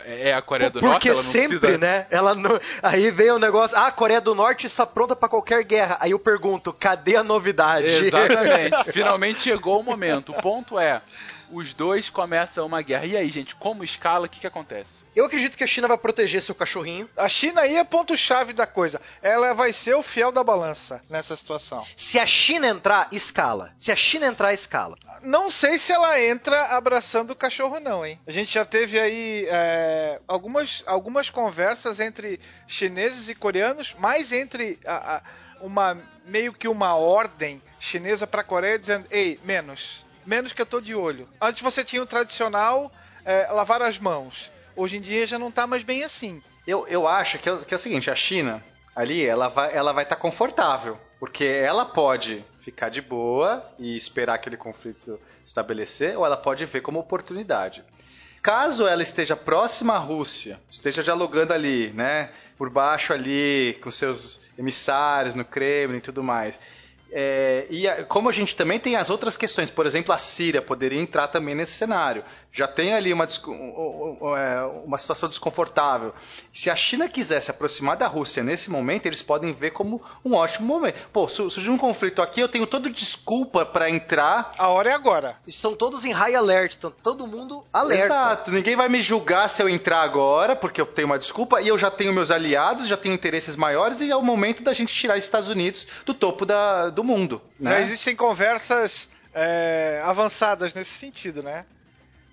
[0.05, 1.77] é a Coreia do Norte, Porque ela não sempre, precisa...
[1.77, 2.07] né?
[2.09, 2.59] Ela não...
[2.83, 5.97] Aí vem o negócio, ah, a Coreia do Norte está pronta pra qualquer guerra.
[5.99, 7.87] Aí eu pergunto, cadê a novidade?
[7.87, 8.75] Exatamente.
[8.91, 10.31] Finalmente chegou o momento.
[10.31, 11.01] O ponto é,
[11.51, 13.05] os dois começam uma guerra.
[13.05, 15.03] E aí, gente, como escala, o que, que acontece?
[15.15, 17.09] Eu acredito que a China vai proteger seu cachorrinho.
[17.17, 19.01] A China aí é ponto-chave da coisa.
[19.21, 21.85] Ela vai ser o fiel da balança nessa situação.
[21.95, 23.71] Se a China entrar, escala.
[23.75, 24.97] Se a China entrar, escala.
[25.23, 28.19] Não sei se ela entra abraçando o cachorro, não, hein?
[28.27, 34.79] A gente já teve aí é, algumas, algumas conversas entre chineses e coreanos, mais entre
[34.85, 35.21] a- a-
[35.61, 40.05] uma meio que uma ordem chinesa para a Coreia dizendo: ei, menos.
[40.27, 41.25] Menos que eu tô de olho.
[41.39, 42.91] Antes você tinha o tradicional
[43.23, 44.51] é, lavar as mãos.
[44.75, 46.43] Hoje em dia já não tá mais bem assim.
[46.67, 48.61] Eu, eu acho que é, que é o seguinte, a China,
[48.93, 50.99] ali, ela vai ela vai estar confortável.
[51.17, 56.81] Porque ela pode ficar de boa e esperar aquele conflito estabelecer, ou ela pode ver
[56.81, 57.81] como oportunidade.
[58.43, 64.41] Caso ela esteja próxima à Rússia, esteja dialogando ali, né, por baixo ali, com seus
[64.57, 66.59] emissários no Kremlin e tudo mais,
[67.11, 70.61] é, e a- como a gente também tem as outras questões, por exemplo, a Síria
[70.61, 72.23] poderia entrar também nesse cenário.
[72.51, 76.13] Já tem ali uma, um- um- é, uma situação desconfortável.
[76.51, 80.33] Se a China quiser se aproximar da Rússia nesse momento, eles podem ver como um
[80.33, 80.95] ótimo momento.
[81.13, 84.53] Pô, su- surgiu um conflito aqui, eu tenho toda desculpa para entrar.
[84.57, 85.35] A hora é agora.
[85.45, 88.05] Estão todos em high alert, estão todo mundo alerta.
[88.05, 91.67] Exato, ninguém vai me julgar se eu entrar agora, porque eu tenho uma desculpa, e
[91.67, 94.93] eu já tenho meus aliados, já tenho interesses maiores, e é o momento da gente
[94.93, 97.39] tirar os Estados Unidos do topo da- do mundo.
[97.61, 97.81] Já Né?
[97.81, 101.65] existem conversas é, avançadas nesse sentido, né?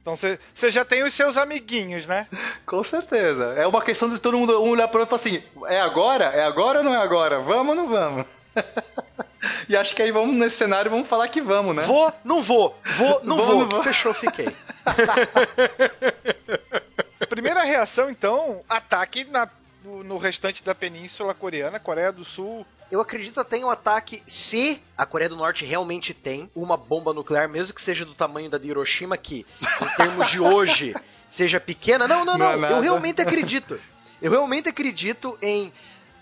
[0.01, 2.27] Então você já tem os seus amiguinhos, né?
[2.67, 3.55] Com certeza.
[3.57, 5.43] É uma questão de todo mundo um olhar pro outro e falar assim:
[5.75, 6.25] é agora?
[6.27, 7.39] É agora ou não é agora?
[7.41, 8.27] Vamos ou não vamos?
[9.69, 11.83] e acho que aí vamos nesse cenário vamos falar que vamos, né?
[11.85, 12.79] Vou, não vou.
[12.97, 13.59] Vou, não Vou, vou.
[13.61, 13.83] não vou.
[13.83, 14.49] Fechou, fiquei.
[17.29, 19.49] Primeira reação, então, ataque na-
[19.85, 22.67] no, no restante da península coreana, Coreia do Sul.
[22.91, 27.13] Eu acredito até em um ataque se a Coreia do Norte realmente tem uma bomba
[27.13, 29.45] nuclear, mesmo que seja do tamanho da de Hiroshima, que,
[29.83, 30.95] em termos de hoje,
[31.31, 32.09] seja pequena.
[32.09, 32.61] Não, não, Não é não.
[32.61, 32.75] nada.
[32.75, 33.79] eu realmente acredito.
[34.23, 35.73] Eu realmente acredito em.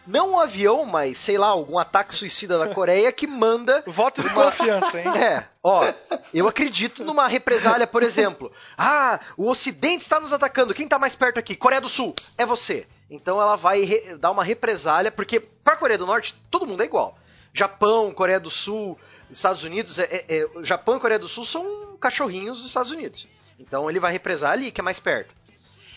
[0.06, 3.82] Não um avião, mas sei lá, algum ataque suicida da Coreia que manda.
[3.86, 5.06] Voto de confiança, hein?
[5.16, 5.92] É, ó,
[6.34, 8.50] eu acredito numa represália, por exemplo.
[8.76, 10.74] Ah, o Ocidente está nos atacando.
[10.74, 11.54] Quem tá mais perto aqui?
[11.54, 12.14] Coreia do Sul.
[12.36, 12.86] É você.
[13.10, 16.86] Então ela vai re- dar uma represália, porque pra Coreia do Norte todo mundo é
[16.86, 17.16] igual.
[17.54, 18.98] Japão, Coreia do Sul,
[19.30, 23.28] Estados Unidos, é, é- é- Japão e Coreia do Sul são cachorrinhos dos Estados Unidos.
[23.58, 25.34] Então ele vai represar ali, que é mais perto.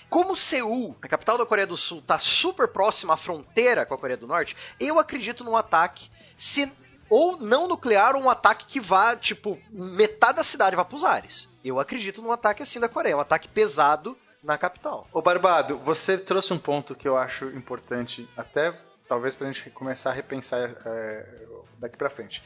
[0.10, 3.98] Como Seul, a capital da Coreia do Sul, está super próxima à fronteira com a
[3.98, 6.72] Coreia do Norte, eu acredito num ataque, se,
[7.10, 11.50] ou não nuclear, ou um ataque que vá, tipo, metade da cidade vá pros ares.
[11.64, 15.08] Eu acredito num ataque assim da Coreia, um ataque pesado na capital.
[15.12, 18.74] Ô Barbado, você trouxe um ponto que eu acho importante, até
[19.08, 21.46] talvez pra gente começar a repensar é,
[21.80, 22.44] daqui pra frente.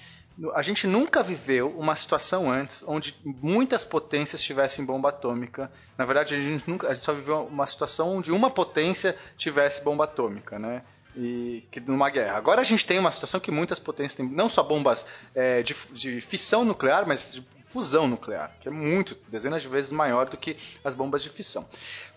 [0.54, 5.72] A gente nunca viveu uma situação antes onde muitas potências tivessem bomba atômica.
[5.98, 9.84] Na verdade, a gente nunca, a gente só viveu uma situação onde uma potência tivesse
[9.84, 10.84] bomba atômica, né?
[11.16, 12.38] E que numa guerra.
[12.38, 15.76] Agora a gente tem uma situação que muitas potências têm não só bombas é, de,
[15.92, 20.38] de fissão nuclear, mas de fusão nuclear, que é muito, dezenas de vezes maior do
[20.38, 21.68] que as bombas de fissão.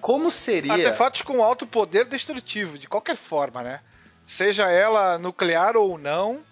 [0.00, 3.80] Como seria Artefatos com alto poder destrutivo, de qualquer forma, né?
[4.26, 6.42] Seja ela nuclear ou não,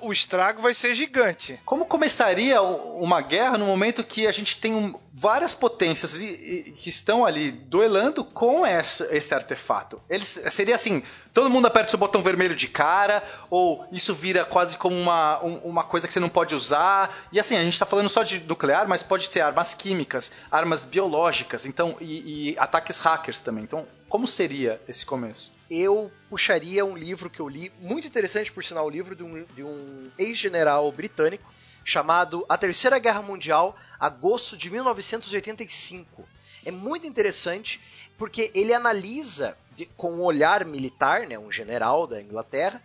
[0.00, 1.60] o estrago vai ser gigante.
[1.64, 6.70] Como começaria uma guerra no momento que a gente tem um- várias potências e- e-
[6.72, 10.00] que estão ali duelando com essa- esse artefato?
[10.08, 14.76] Eles, seria assim, todo mundo aperta o botão vermelho de cara, ou isso vira quase
[14.78, 17.14] como uma, um- uma coisa que você não pode usar?
[17.30, 20.84] E assim, a gente está falando só de nuclear, mas pode ser armas químicas, armas
[20.84, 23.64] biológicas, então e, e ataques hackers também.
[23.64, 25.52] Então, como seria esse começo?
[25.80, 29.44] Eu puxaria um livro que eu li, muito interessante por sinal, o livro de um,
[29.54, 31.52] de um ex-general britânico,
[31.84, 36.26] chamado A Terceira Guerra Mundial, agosto de 1985.
[36.64, 37.80] É muito interessante
[38.16, 42.82] porque ele analisa, de- com um olhar militar, né, um general da Inglaterra,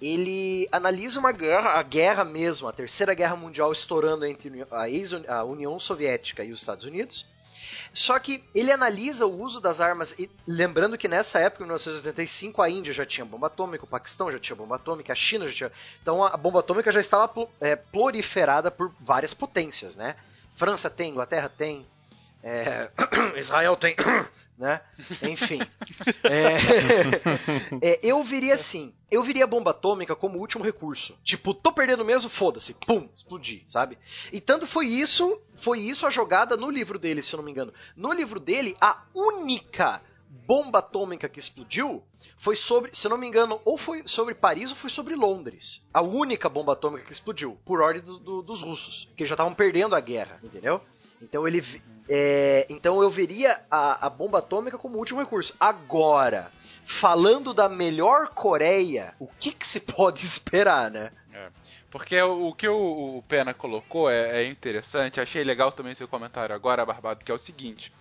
[0.00, 5.12] ele analisa uma guerra, a guerra mesmo, a Terceira Guerra Mundial estourando entre a, ex
[5.28, 7.26] a União Soviética e os Estados Unidos,
[7.92, 12.62] só que ele analisa o uso das armas, e lembrando que nessa época, em 1985,
[12.62, 15.52] a Índia já tinha bomba atômica, o Paquistão já tinha bomba atômica, a China já
[15.52, 15.72] tinha.
[16.00, 17.30] Então a bomba atômica já estava
[17.60, 20.16] é, proliferada por várias potências, né?
[20.54, 21.86] França tem, Inglaterra tem,
[22.42, 22.90] É,
[23.38, 23.94] Israel tem.
[24.56, 24.80] né?
[25.22, 25.60] Enfim.
[26.22, 26.56] É,
[27.80, 28.92] é, eu viria assim.
[29.10, 31.18] Eu viria a bomba atômica como último recurso.
[31.24, 32.74] Tipo, tô perdendo mesmo, foda-se.
[32.74, 33.98] Pum, explodir, sabe?
[34.32, 37.50] E tanto foi isso, foi isso a jogada no livro dele, se eu não me
[37.50, 37.72] engano.
[37.96, 40.00] No livro dele, a única
[40.46, 42.02] bomba atômica que explodiu
[42.36, 45.84] foi sobre, se não me engano, ou foi sobre Paris ou foi sobre Londres.
[45.92, 49.54] A única bomba atômica que explodiu, por ordem do, do, dos russos, que já estavam
[49.54, 50.80] perdendo a guerra, entendeu?
[51.20, 51.62] Então ele,
[52.08, 55.54] é, então eu veria a, a bomba atômica como último recurso.
[55.60, 56.50] Agora,
[56.84, 61.12] falando da melhor Coreia, o que, que se pode esperar, né?
[61.32, 61.48] É,
[61.90, 66.54] porque o, que o, o, Pena colocou é, é, interessante, achei legal também seu comentário
[66.54, 67.92] agora, Barbado, que é o seguinte.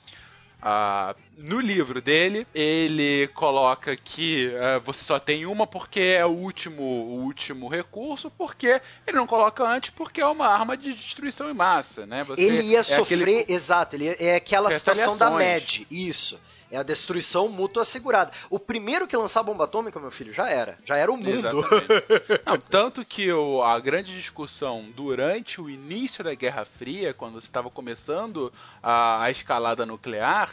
[0.62, 6.30] Uh, no livro dele, ele coloca que uh, você só tem uma porque é o
[6.30, 11.50] último, o último recurso, porque ele não coloca antes porque é uma arma de destruição
[11.50, 12.26] em massa, né?
[12.26, 13.46] Você ele ia é sofrer, aquele...
[13.48, 16.38] exato, ele é aquela situação da MED, isso.
[16.72, 18.32] É a destruição mútua assegurada.
[18.50, 20.78] O primeiro que lançar a bomba atômica, meu filho, já era.
[20.86, 21.66] Já era o mundo.
[22.46, 27.48] Não, tanto que o, a grande discussão durante o início da Guerra Fria, quando você
[27.48, 28.54] estava começando
[28.84, 30.52] a, a escalada nuclear,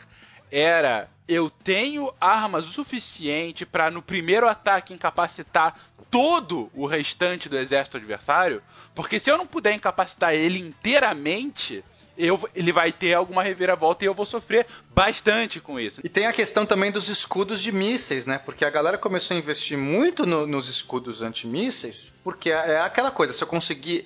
[0.50, 5.76] era eu tenho armas o suficiente para no primeiro ataque incapacitar
[6.10, 8.62] todo o restante do exército adversário,
[8.94, 11.84] porque se eu não puder incapacitar ele inteiramente,
[12.16, 16.00] eu, ele vai ter alguma reviravolta e eu vou sofrer bastante com isso.
[16.02, 18.38] E tem a questão também dos escudos de mísseis, né?
[18.38, 23.10] Porque a galera começou a investir muito no, nos escudos antimísseis, porque é, é aquela
[23.10, 24.04] coisa, se eu conseguir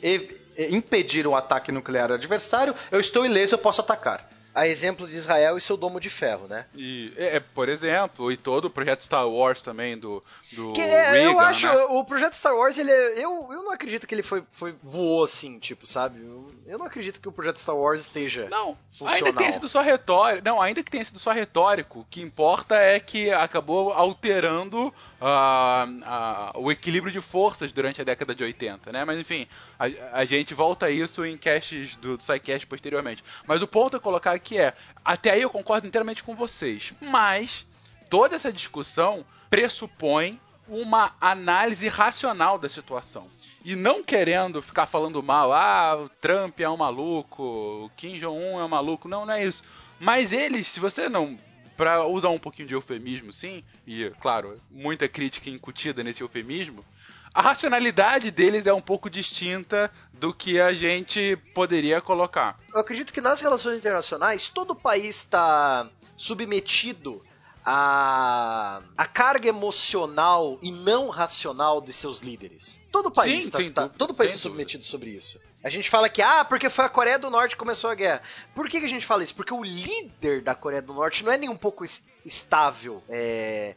[0.71, 5.57] impedir o ataque nuclear adversário, eu estou ileso, eu posso atacar a exemplo de Israel
[5.57, 6.67] e seu domo de ferro, né?
[6.75, 10.23] E, é, é, por exemplo, e todo o projeto Star Wars também do,
[10.53, 11.85] do que é, Reagan, eu acho, né?
[11.91, 15.25] o projeto Star Wars, ele é, eu, eu não acredito que ele foi, foi voou
[15.25, 16.21] assim, tipo, sabe?
[16.21, 19.15] Eu, eu não acredito que o projeto Star Wars esteja Não, funcional.
[19.15, 22.21] ainda que tenha sido só retórico, não, ainda que tenha sido só retórico, o que
[22.21, 28.43] importa é que acabou alterando uh, uh, o equilíbrio de forças durante a década de
[28.43, 29.05] 80, né?
[29.05, 29.47] Mas enfim,
[29.79, 33.23] a, a gente volta a isso em caches do, do SciCast posteriormente.
[33.47, 34.75] Mas o ponto a colocar aqui é,
[35.05, 37.65] até aí eu concordo inteiramente com vocês, mas
[38.09, 43.29] toda essa discussão pressupõe uma análise racional da situação.
[43.65, 48.61] E não querendo ficar falando mal, ah, o Trump é um maluco, o Kim Jong-un
[48.61, 49.09] é um maluco.
[49.09, 49.65] Não, não é isso.
[49.99, 51.37] Mas eles, se você não.
[51.77, 56.85] Pra usar um pouquinho de eufemismo, sim, e claro, muita crítica incutida nesse eufemismo,
[57.33, 62.59] a racionalidade deles é um pouco distinta do que a gente poderia colocar.
[62.73, 67.25] Eu acredito que nas relações internacionais todo país está submetido
[67.65, 72.81] a, a carga emocional e não racional de seus líderes.
[72.91, 75.39] Todo país está tá, todo país está submetido sobre isso.
[75.63, 78.23] A gente fala que, ah, porque foi a Coreia do Norte que começou a guerra.
[78.55, 79.35] Por que, que a gente fala isso?
[79.35, 81.85] Porque o líder da Coreia do Norte não é nem um pouco
[82.25, 83.75] estável é,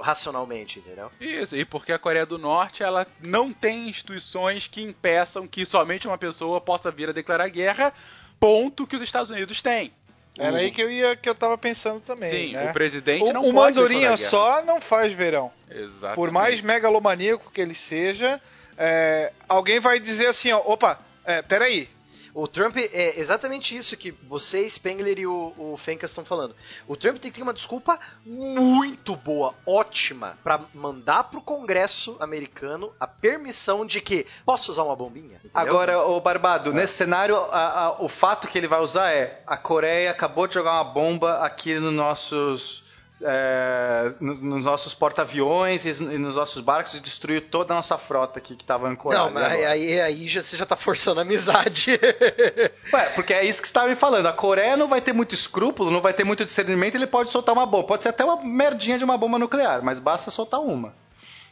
[0.00, 1.10] racionalmente, entendeu?
[1.20, 6.06] Isso, e porque a Coreia do Norte ela não tem instituições que impeçam que somente
[6.06, 7.92] uma pessoa possa vir a declarar guerra,
[8.40, 9.92] ponto que os Estados Unidos têm.
[10.38, 12.30] Era aí que eu ia que eu tava pensando também.
[12.30, 12.70] Sim, né?
[12.70, 13.76] o presidente o, não o pode.
[13.76, 15.50] O mandorinha só não faz verão.
[15.68, 16.14] Exatamente.
[16.14, 18.40] Por mais megalomaníaco que ele seja,
[18.76, 21.88] é, alguém vai dizer assim, ó, opa, é, peraí.
[22.34, 26.54] O Trump é exatamente isso que você, Spengler e o, o Fencas estão falando.
[26.86, 32.92] O Trump tem que ter uma desculpa muito boa, ótima, para mandar pro Congresso americano
[33.00, 35.36] a permissão de que posso usar uma bombinha.
[35.36, 35.50] Entendeu?
[35.52, 39.56] Agora, o Barbado, nesse cenário, a, a, o fato que ele vai usar é a
[39.56, 42.84] Coreia acabou de jogar uma bomba aqui nos nossos
[43.22, 48.54] é, nos nossos porta-aviões e nos nossos barcos e destruiu toda a nossa frota aqui
[48.54, 49.24] que estava ancorada.
[49.24, 51.92] Não, mas aí, aí já, você já está forçando a amizade.
[52.92, 54.26] Ué, porque é isso que você estava me falando.
[54.26, 57.54] A Coreia não vai ter muito escrúpulo, não vai ter muito discernimento, ele pode soltar
[57.54, 57.86] uma bomba.
[57.86, 60.94] Pode ser até uma merdinha de uma bomba nuclear, mas basta soltar uma.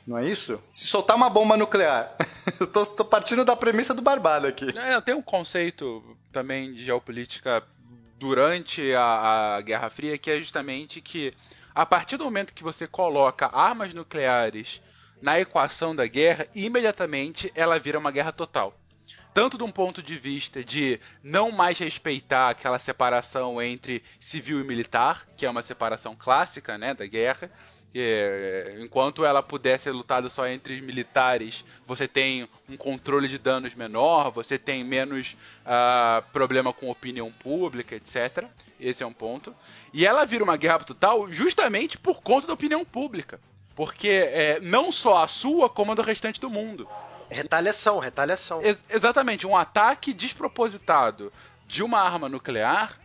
[0.06, 0.62] Não é isso?
[0.72, 2.14] Se soltar uma bomba nuclear.
[2.60, 4.66] eu tô, tô, partindo da premissa do Barbado aqui.
[4.78, 6.02] É, tem um conceito
[6.32, 7.62] também de geopolítica
[8.18, 11.34] durante a, a Guerra Fria que é justamente que
[11.76, 14.80] a partir do momento que você coloca armas nucleares
[15.20, 18.74] na equação da guerra, imediatamente ela vira uma guerra total.
[19.34, 24.64] Tanto de um ponto de vista de não mais respeitar aquela separação entre civil e
[24.64, 27.50] militar, que é uma separação clássica né, da guerra,
[28.00, 33.74] é, enquanto ela puder ser lutada só entre militares, você tem um controle de danos
[33.74, 38.44] menor, você tem menos uh, problema com opinião pública, etc.
[38.78, 39.54] Esse é um ponto.
[39.92, 43.40] E ela vira uma guerra total justamente por conta da opinião pública.
[43.74, 46.88] Porque é, não só a sua, como a do restante do mundo.
[47.30, 48.62] Retaliação, retaliação.
[48.62, 51.32] Ex exatamente, um ataque despropositado
[51.66, 52.98] de uma arma nuclear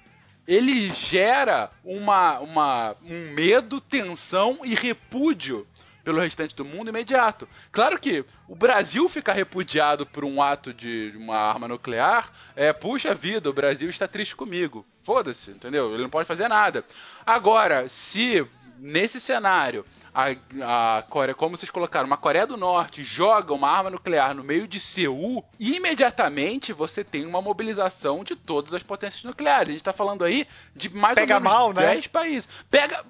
[0.47, 5.67] ele gera uma, uma, um medo, tensão e repúdio
[6.03, 7.47] pelo restante do mundo imediato.
[7.71, 13.13] Claro que o Brasil ficar repudiado por um ato de uma arma nuclear, é, puxa
[13.13, 14.85] vida, o Brasil está triste comigo.
[15.03, 15.93] Foda-se, entendeu?
[15.93, 16.85] Ele não pode fazer nada.
[17.25, 18.45] Agora, se
[18.79, 23.89] nesse cenário a, a Coreia, como vocês colocaram, uma Coreia do Norte joga uma arma
[23.89, 29.69] nuclear no meio de Seul, imediatamente você tem uma mobilização de todas as potências nucleares.
[29.69, 31.81] A gente está falando aí de mais Pega ou menos mal, né?
[31.93, 32.47] 10 países.
[32.69, 33.03] Pega.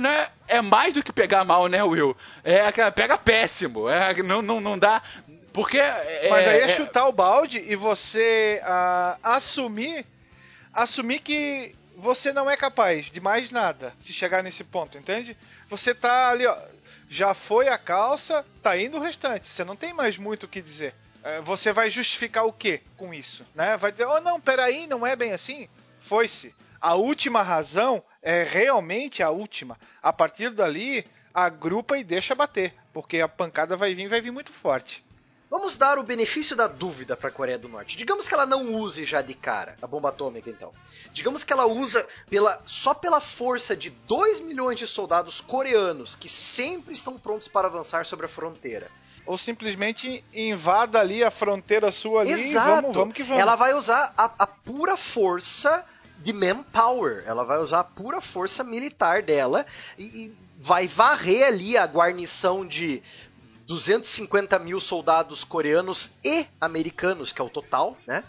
[0.00, 2.16] Não é, é mais do que pegar mal, né, Will?
[2.42, 3.88] É aquela- pega péssimo.
[3.88, 5.02] É, não, não, não dá.
[5.52, 5.78] Porque.
[5.78, 10.06] É, Mas aí é, é- chutar o balde e você ah, assumir
[10.72, 15.36] assumir que você não é capaz de mais nada se chegar nesse ponto, entende?
[15.68, 16.56] Você tá ali, ó,
[17.08, 19.48] já foi a calça, tá indo o restante.
[19.48, 20.94] Você não tem mais muito o que dizer.
[21.24, 23.76] É, Você vai justificar o que com isso, né?
[23.76, 25.68] Vai dizer, oh não, peraí, não é bem assim.
[26.02, 26.54] Foi-se.
[26.80, 29.76] A última razão é realmente a última.
[30.00, 34.52] A partir dali, agrupa e deixa bater, porque a pancada vai vir, vai vir muito
[34.52, 35.04] forte.
[35.50, 37.96] Vamos dar o benefício da dúvida para a Coreia do Norte.
[37.96, 40.72] Digamos que ela não use já de cara a bomba atômica, então.
[41.12, 46.28] Digamos que ela usa pela, só pela força de 2 milhões de soldados coreanos que
[46.28, 48.90] sempre estão prontos para avançar sobre a fronteira.
[49.24, 52.82] Ou simplesmente invada ali a fronteira sua ali e Exato.
[52.82, 53.40] vamos, vamos que vamos.
[53.40, 55.84] Ela vai usar a, a pura força
[56.18, 57.24] de manpower.
[57.26, 59.64] Ela vai usar a pura força militar dela
[59.96, 63.02] e, e vai varrer ali a guarnição de
[63.68, 68.24] 250 mil soldados coreanos e americanos, que é o total, né?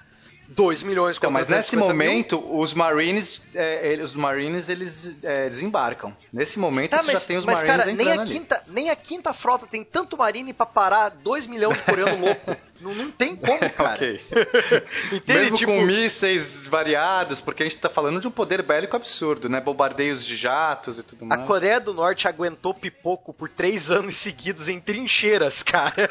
[0.50, 2.12] 2 milhões Então, mas nesse 250 mil.
[2.12, 6.14] momento, os Marines, é, eles- os Marines, eles é, desembarcam.
[6.34, 8.34] Nesse momento, Tá, mas, já tem os mas, Marines cara, nem a, ali.
[8.34, 12.58] quinta, nem a quinta frota tem tanto marine pra parar 2 milhões de coreano louco.
[12.82, 14.00] Não, não tem como, cara.
[15.12, 15.40] Entende?
[15.40, 19.50] Mesmo Tipo, com mísseis variados, porque a gente tá falando de um poder bélico absurdo,
[19.50, 19.60] né?
[19.60, 21.46] Bombardeios de jatos e tudo A mais.
[21.48, 26.10] Coreia do Norte aguentou pipoco por três anos seguidos em trincheiras, cara.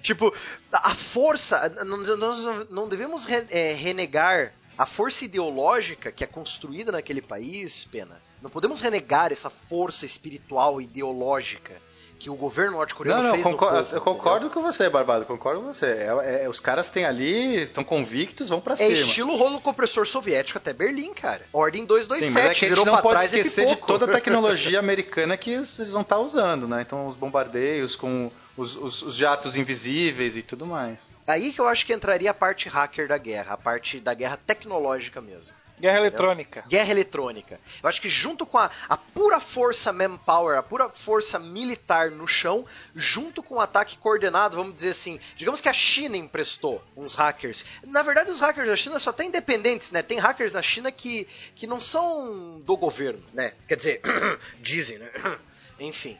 [0.00, 0.34] Tipo,
[0.72, 1.68] a força.
[1.84, 8.20] Nós não devemos re- é, renegar a força ideológica que é construída naquele país, Pena.
[8.42, 11.80] Não podemos renegar essa força espiritual ideológica
[12.18, 13.96] que o governo norte-coreano Não, não, fez concor- povo.
[13.96, 15.86] eu concordo com você, Barbado, concordo com você.
[15.86, 18.92] É- é- os caras têm ali, estão convictos, vão pra É cima.
[18.92, 21.42] estilo rolo compressor soviético até Berlim, cara.
[21.52, 24.78] Ordem 227, Sim, mas é que a gente não pode esquecer de toda a tecnologia
[24.80, 26.82] americana que eles vão estar usando, né?
[26.82, 31.12] Então, os bombardeios com os, os- os jatos invisíveis e tudo mais.
[31.28, 34.38] Aí que eu acho que entraria a parte hacker da guerra, a parte da guerra
[34.46, 35.54] tecnológica mesmo.
[35.78, 36.64] Guerra eletrônica.
[36.68, 37.60] Guerra eletrônica.
[37.82, 42.26] Eu acho que junto com a, a pura força manpower, a pura força militar no
[42.26, 42.64] chão,
[42.94, 47.64] junto com o ataque coordenado, vamos dizer assim, digamos que a China emprestou uns hackers.
[47.84, 50.02] Na verdade, os hackers da China só têm independentes, né?
[50.02, 53.52] Tem hackers na China que, que não são do governo, né?
[53.68, 54.00] Quer dizer,
[54.60, 55.10] dizem, né?
[55.78, 56.16] Enfim.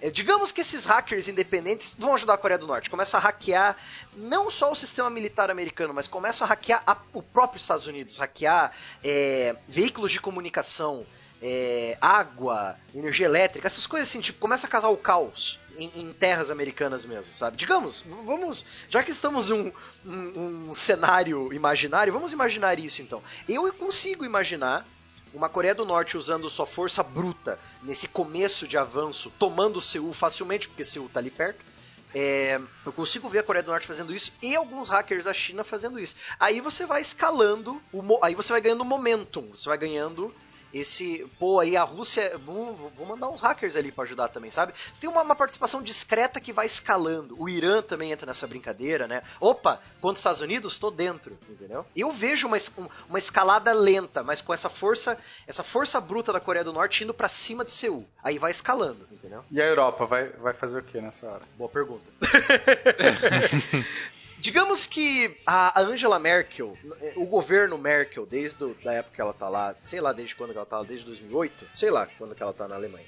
[0.00, 2.88] É, digamos que esses hackers independentes vão ajudar a Coreia do Norte.
[2.88, 3.76] Começam a hackear
[4.14, 8.16] não só o sistema militar americano, mas começam a hackear a- o próprio Estados Unidos,
[8.18, 8.72] hackear
[9.04, 11.04] é, veículos de comunicação,
[11.42, 16.12] é, água, energia elétrica, essas coisas assim, tipo, começa a causar o caos em, em
[16.12, 17.56] terras americanas mesmo, sabe?
[17.56, 19.72] Digamos, vamos, já que estamos em um,
[20.04, 23.22] um- um cenário imaginário, vamos imaginar isso então.
[23.48, 24.86] Eu consigo imaginar
[25.32, 30.68] uma Coreia do Norte usando sua força bruta nesse começo de avanço, tomando Seul facilmente,
[30.68, 31.64] porque Seul tá ali perto.
[32.12, 35.62] É, eu consigo ver a Coreia do Norte fazendo isso e alguns hackers da China
[35.62, 36.16] fazendo isso.
[36.38, 40.34] Aí você vai escalando, o aí você vai ganhando momentum, você vai ganhando
[40.72, 41.26] esse.
[41.38, 42.36] Pô, aí a Rússia.
[42.38, 44.72] Vou, vou mandar uns hackers ali pra ajudar também, sabe?
[44.92, 47.36] Você tem uma, uma participação discreta que vai escalando.
[47.40, 49.22] O Irã também entra nessa brincadeira, né?
[49.40, 51.84] Opa, contra os Estados Unidos, tô dentro, entendeu?
[51.96, 56.40] Eu vejo uma, um- uma escalada lenta, mas com essa força, essa força bruta da
[56.40, 58.06] Coreia do Norte indo pra cima de Seul.
[58.22, 59.44] Aí vai escalando, entendeu?
[59.50, 61.42] E a Europa vai, vai fazer o que nessa hora?
[61.56, 62.04] Boa pergunta.
[64.40, 66.76] Digamos que a a Angela Merkel,
[67.16, 70.56] o governo Merkel, desde da época que ela tá lá, sei lá desde quando que
[70.56, 73.06] ela tá lá, desde 2008, sei lá quando que ela tá na Alemanha.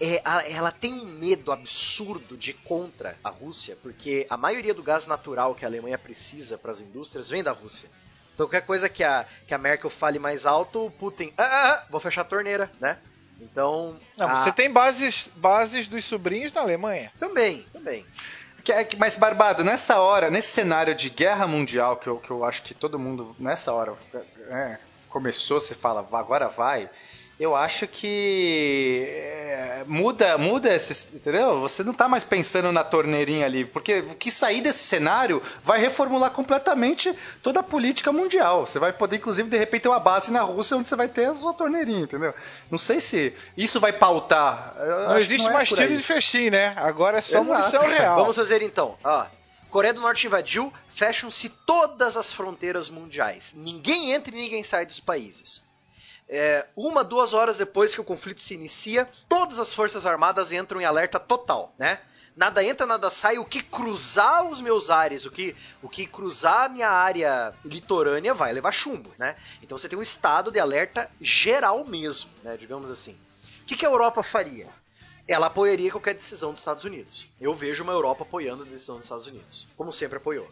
[0.00, 4.74] É, a- ela tem um medo absurdo de ir contra a Rússia, porque a maioria
[4.74, 7.88] do gás natural que a Alemanha precisa para as indústrias vem da Rússia.
[8.34, 11.72] Então qualquer coisa que a, que a Merkel fale mais alto, o Putin, ah, ah,
[11.74, 12.98] ah, vou fechar a torneira, né?
[13.40, 14.00] Então.
[14.16, 17.12] Não, a- você tem bases, bases dos sobrinhos na Alemanha.
[17.20, 18.06] Também, também.
[18.70, 22.62] É Mas, Barbado, nessa hora, nesse cenário de guerra mundial, que eu, que eu acho
[22.62, 23.94] que todo mundo, nessa hora,
[24.50, 24.76] é,
[25.08, 26.88] começou, você fala, "Vá, agora vai.
[27.40, 29.04] Eu acho que
[29.86, 31.60] muda, muda esse, entendeu?
[31.60, 35.80] Você não tá mais pensando na torneirinha ali, porque o que sair desse cenário vai
[35.80, 38.66] reformular completamente toda a política mundial.
[38.66, 41.26] Você vai poder, inclusive, de repente ter uma base na Rússia onde você vai ter
[41.26, 42.34] a sua torneirinha, entendeu?
[42.70, 44.74] Não sei se isso vai pautar.
[44.78, 46.72] Eu Não existe é mais tiro de festim, né?
[46.76, 47.58] Agora é só Exato.
[47.58, 48.16] munição real.
[48.16, 48.96] Vamos fazer então.
[49.02, 49.26] Ó,
[49.72, 53.54] Coreia do Norte invadiu, fecham-se todas as fronteiras mundiais.
[53.56, 55.62] Ninguém entra e ninguém sai dos países.
[56.34, 60.80] É, uma, duas horas depois que o conflito se inicia, todas as forças armadas entram
[60.80, 62.00] em alerta total, né?
[62.34, 63.36] Nada entra, nada sai.
[63.36, 68.32] O que cruzar os meus ares, o que, o que cruzar a minha área litorânea
[68.32, 69.36] vai levar chumbo, né?
[69.62, 72.56] Então você tem um estado de alerta geral mesmo, né?
[72.56, 73.12] Digamos assim.
[73.60, 74.70] O que, que a Europa faria?
[75.28, 77.28] Ela apoiaria qualquer decisão dos Estados Unidos.
[77.38, 80.50] Eu vejo uma Europa apoiando a decisão dos Estados Unidos, como sempre apoiou.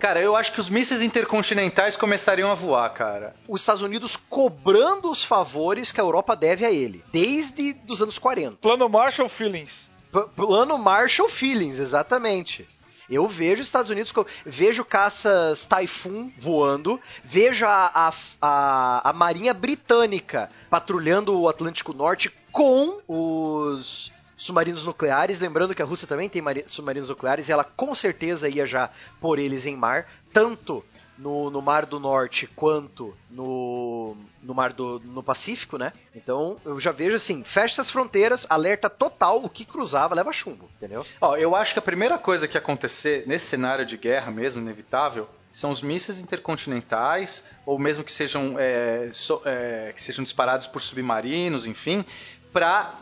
[0.00, 3.34] Cara, eu acho que os mísseis intercontinentais começariam a voar, cara.
[3.46, 8.18] Os Estados Unidos cobrando os favores que a Europa deve a ele, desde os anos
[8.18, 8.56] 40.
[8.56, 9.88] Plano Marshall Feelings.
[10.10, 12.66] P- plano Marshall Feelings, exatamente.
[13.10, 14.10] Eu vejo os Estados Unidos,
[14.46, 22.32] vejo caças Typhoon voando, vejo a, a, a, a Marinha Britânica patrulhando o Atlântico Norte
[22.50, 25.38] com os submarinos nucleares.
[25.38, 28.90] Lembrando que a Rússia também tem mari- submarinos nucleares e ela com certeza ia já
[29.20, 30.84] por eles em mar, tanto
[31.16, 35.92] no, no Mar do Norte quanto no, no Mar do no Pacífico, né?
[36.12, 40.68] Então eu já vejo assim: fecha as fronteiras, alerta total, o que cruzava leva chumbo,
[40.76, 41.06] entendeu?
[41.20, 45.28] Ó, eu acho que a primeira coisa que acontecer nesse cenário de guerra mesmo, inevitável,
[45.52, 50.80] são os mísseis intercontinentais, ou mesmo que sejam, é, so- é, que sejam disparados por
[50.82, 52.04] submarinos, enfim,
[52.52, 52.92] para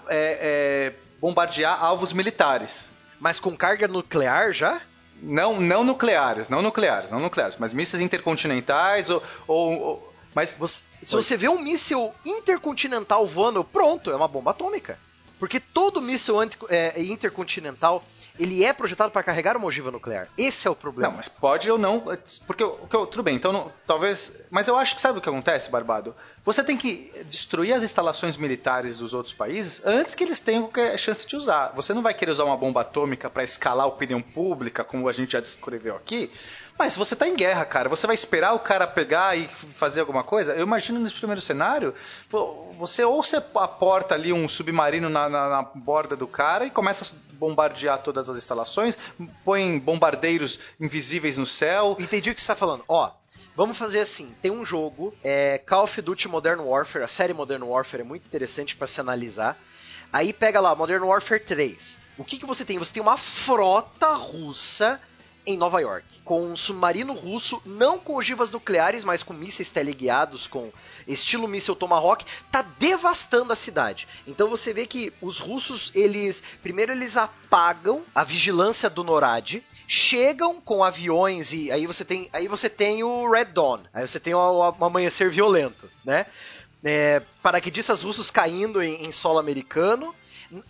[1.22, 2.90] bombardear alvos militares.
[3.20, 4.80] Mas com carga nuclear já?
[5.22, 9.22] Não, não nucleares, não nucleares, não nucleares, mas mísseis intercontinentais ou.
[9.46, 14.50] ou- ou- mas Você- se você vê um míssil intercontinental voando, pronto, é uma bomba
[14.50, 14.98] atômica.
[15.42, 16.36] Porque todo míssil
[16.68, 18.04] é, intercontinental,
[18.38, 20.28] ele é projetado para carregar uma ogiva nuclear.
[20.38, 21.08] Esse é o problema.
[21.08, 22.00] Não, mas pode ou não,
[22.46, 22.64] porque
[23.10, 26.14] tudo bem, então não- talvez, mas eu acho que sabe o que acontece, Barbado?
[26.44, 30.96] Você tem que destruir as instalações militares dos outros países antes que eles tenham qualquer
[30.96, 31.72] chance de usar.
[31.74, 35.12] Você não vai querer usar uma bomba atômica para escalar a opinião pública, como a
[35.12, 36.30] gente já descreveu aqui.
[36.78, 37.88] Mas você tá em guerra, cara.
[37.88, 40.52] Você vai esperar o cara pegar e fazer alguma coisa?
[40.54, 41.94] Eu imagino nesse primeiro cenário,
[42.76, 47.14] você ou você aporta ali um submarino na, na- na borda do cara e começa
[47.14, 48.96] a bombardear todas as instalações,
[49.44, 51.96] põe bombardeiros invisíveis no céu.
[52.00, 52.84] Entendi o que você está falando.
[52.88, 53.10] Ó,
[53.54, 57.62] vamos fazer assim: tem um jogo, é, Call of Duty Modern Warfare, a série Modern
[57.62, 59.56] Warfare é muito interessante para se analisar.
[60.12, 61.98] Aí pega lá, Modern Warfare 3.
[62.18, 62.78] O que, que você tem?
[62.78, 65.00] Você tem uma frota russa
[65.44, 70.46] em Nova York, com um submarino russo, não com ogivas nucleares, mas com mísseis teleguiados,
[70.46, 70.72] com
[71.06, 74.06] estilo míssil Tomahawk, tá devastando a cidade.
[74.26, 80.60] Então você vê que os russos, eles primeiro eles apagam a vigilância do NORAD, chegam
[80.60, 84.34] com aviões e aí você tem, aí você tem o Red Dawn, aí você tem
[84.34, 86.26] o, amanhecer violento, né?
[86.84, 90.12] É, paraquedistas russos caindo em, em solo americano,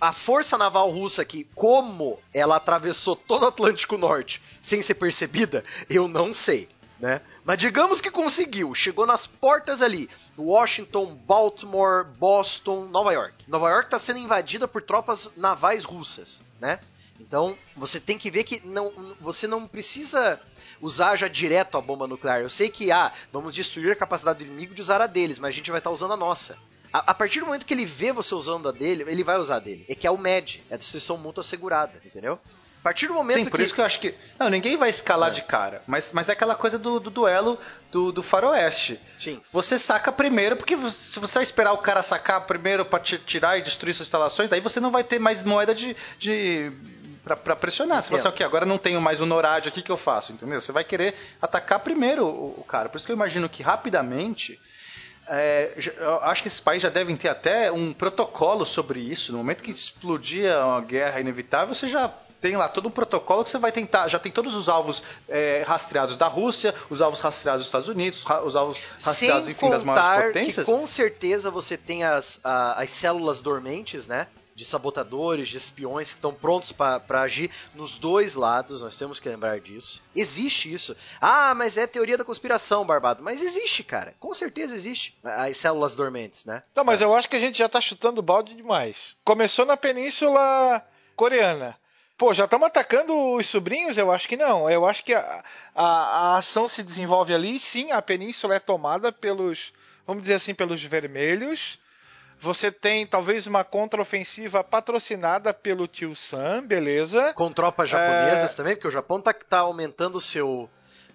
[0.00, 5.64] a força naval russa que, como ela atravessou todo o Atlântico Norte sem ser percebida,
[5.88, 6.68] eu não sei,
[7.00, 7.20] né?
[7.44, 10.08] Mas digamos que conseguiu, chegou nas portas ali,
[10.38, 13.44] Washington, Baltimore, Boston, Nova York.
[13.48, 16.78] Nova York está sendo invadida por tropas navais russas, né?
[17.18, 20.40] Então você tem que ver que não, você não precisa
[20.80, 22.40] usar já direto a bomba nuclear.
[22.40, 25.50] Eu sei que ah, vamos destruir a capacidade do inimigo de usar a deles, mas
[25.50, 26.56] a gente vai estar usando a nossa.
[26.92, 29.56] A, a partir do momento que ele vê você usando a dele, ele vai usar
[29.56, 29.84] a dele.
[29.88, 32.38] É que é o MED, é a destruição mútua assegurada, entendeu?
[32.80, 33.64] A partir do momento Sim, por que...
[33.64, 34.12] isso que eu acho que.
[34.36, 35.32] Não, ninguém vai escalar É.
[35.32, 35.82] de cara.
[35.86, 37.56] Mas, mas é aquela coisa do, do duelo
[37.92, 38.98] do, do faroeste.
[39.14, 39.40] Sim.
[39.52, 43.62] Você saca primeiro, porque se você esperar o cara sacar primeiro pra te tirar e
[43.62, 45.94] destruir suas instalações, daí você não vai ter mais moeda de.
[46.18, 46.72] de
[47.22, 48.02] pra, pra pressionar.
[48.02, 50.60] Se você, ok, agora não tenho mais o NORAD aqui que eu faço, entendeu?
[50.60, 52.88] Você vai querer atacar primeiro o, o cara.
[52.88, 54.58] Por isso que eu imagino que rapidamente.
[55.28, 55.72] É,
[56.22, 59.32] acho que esses países já devem ter até um protocolo sobre isso.
[59.32, 63.50] No momento que explodir uma guerra inevitável, você já tem lá todo um protocolo que
[63.50, 64.08] você vai tentar.
[64.08, 68.24] Já tem todos os alvos é, rastreados da Rússia, os alvos rastreados dos Estados Unidos,
[68.44, 70.66] os alvos rastreados, Sem enfim, das maiores potências.
[70.66, 74.26] que com certeza você tem as, a- as células dormentes, né?
[74.54, 79.28] De sabotadores, de espiões que estão prontos para agir nos dois lados, nós temos que
[79.28, 80.02] lembrar disso.
[80.14, 80.96] Existe isso.
[81.20, 83.22] Ah, mas é teoria da conspiração, Barbado.
[83.22, 84.14] Mas existe, cara.
[84.20, 85.16] Com certeza existe.
[85.24, 86.62] As células dormentes, né?
[86.74, 89.16] Tá, mas eu acho que a gente já tá chutando balde demais.
[89.24, 90.84] Começou na Península
[91.16, 91.76] Coreana.
[92.22, 93.98] Pô, já estamos atacando os sobrinhos?
[93.98, 94.70] Eu acho que não.
[94.70, 95.44] Eu acho que a,
[95.74, 97.58] a, a ação se desenvolve ali.
[97.58, 99.72] Sim, a península é tomada pelos,
[100.06, 101.80] vamos dizer assim, pelos vermelhos.
[102.42, 107.32] Você tem talvez uma contraofensiva patrocinada pelo tio Sam, beleza?
[107.34, 108.56] Com tropas japonesas é...
[108.56, 110.68] também, porque o Japão tá, tá aumentando o seu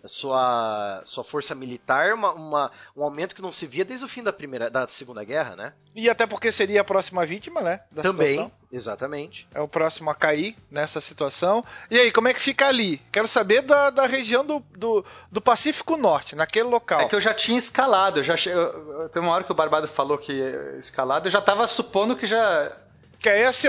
[0.04, 4.24] sua, sua força militar, uma, uma, um aumento que não se via desde o fim
[4.24, 5.74] da primeira da Segunda Guerra, né?
[5.96, 7.82] E até porque seria a próxima vítima, né?
[7.96, 8.52] Também, situação.
[8.72, 9.48] exatamente.
[9.54, 11.64] É o próximo a cair nessa situação.
[11.90, 13.02] E aí, como é que fica ali?
[13.12, 17.02] Quero saber da, da região do, do, do Pacífico Norte, naquele local.
[17.02, 19.88] É que eu já tinha escalado, eu já eu, tem uma hora que o Barbado
[19.88, 20.34] falou que
[20.78, 22.72] escalado, eu já tava supondo que já
[23.20, 23.68] que é esse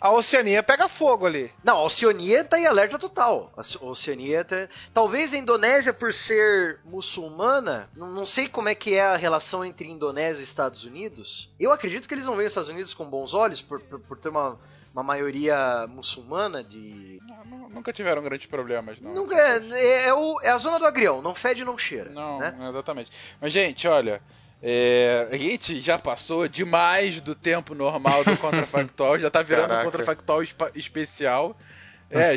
[0.00, 1.52] a Oceania pega fogo ali.
[1.62, 3.52] Não, a Oceania tá em alerta total.
[3.56, 4.68] A Oceania tá...
[4.94, 9.86] Talvez a Indonésia, por ser muçulmana, não sei como é que é a relação entre
[9.88, 11.50] Indonésia e Estados Unidos.
[11.60, 14.16] Eu acredito que eles não veem os Estados Unidos com bons olhos por, por, por
[14.16, 14.58] ter uma,
[14.94, 17.20] uma maioria muçulmana de.
[17.44, 19.14] Não, nunca tiveram grandes problemas, não.
[19.14, 22.10] Nunca, é, é, o, é a zona do agrião, não fede não cheira.
[22.10, 22.56] Não, né?
[22.70, 23.10] exatamente.
[23.40, 24.22] Mas, gente, olha.
[24.62, 29.88] É, a gente já passou demais do tempo normal do contrafactual, já tá virando Caraca.
[29.88, 30.42] um contrafactual
[30.74, 31.56] especial.
[32.12, 32.34] É,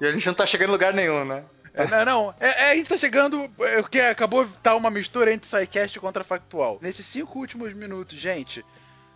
[0.00, 1.44] e a gente não tá chegando em lugar nenhum, né?
[1.74, 2.34] É, não, não.
[2.40, 3.48] É, é, a gente tá chegando.
[3.60, 6.78] É, que acabou de estar uma mistura entre SciCast e contrafactual.
[6.80, 8.64] Nesses cinco últimos minutos, gente.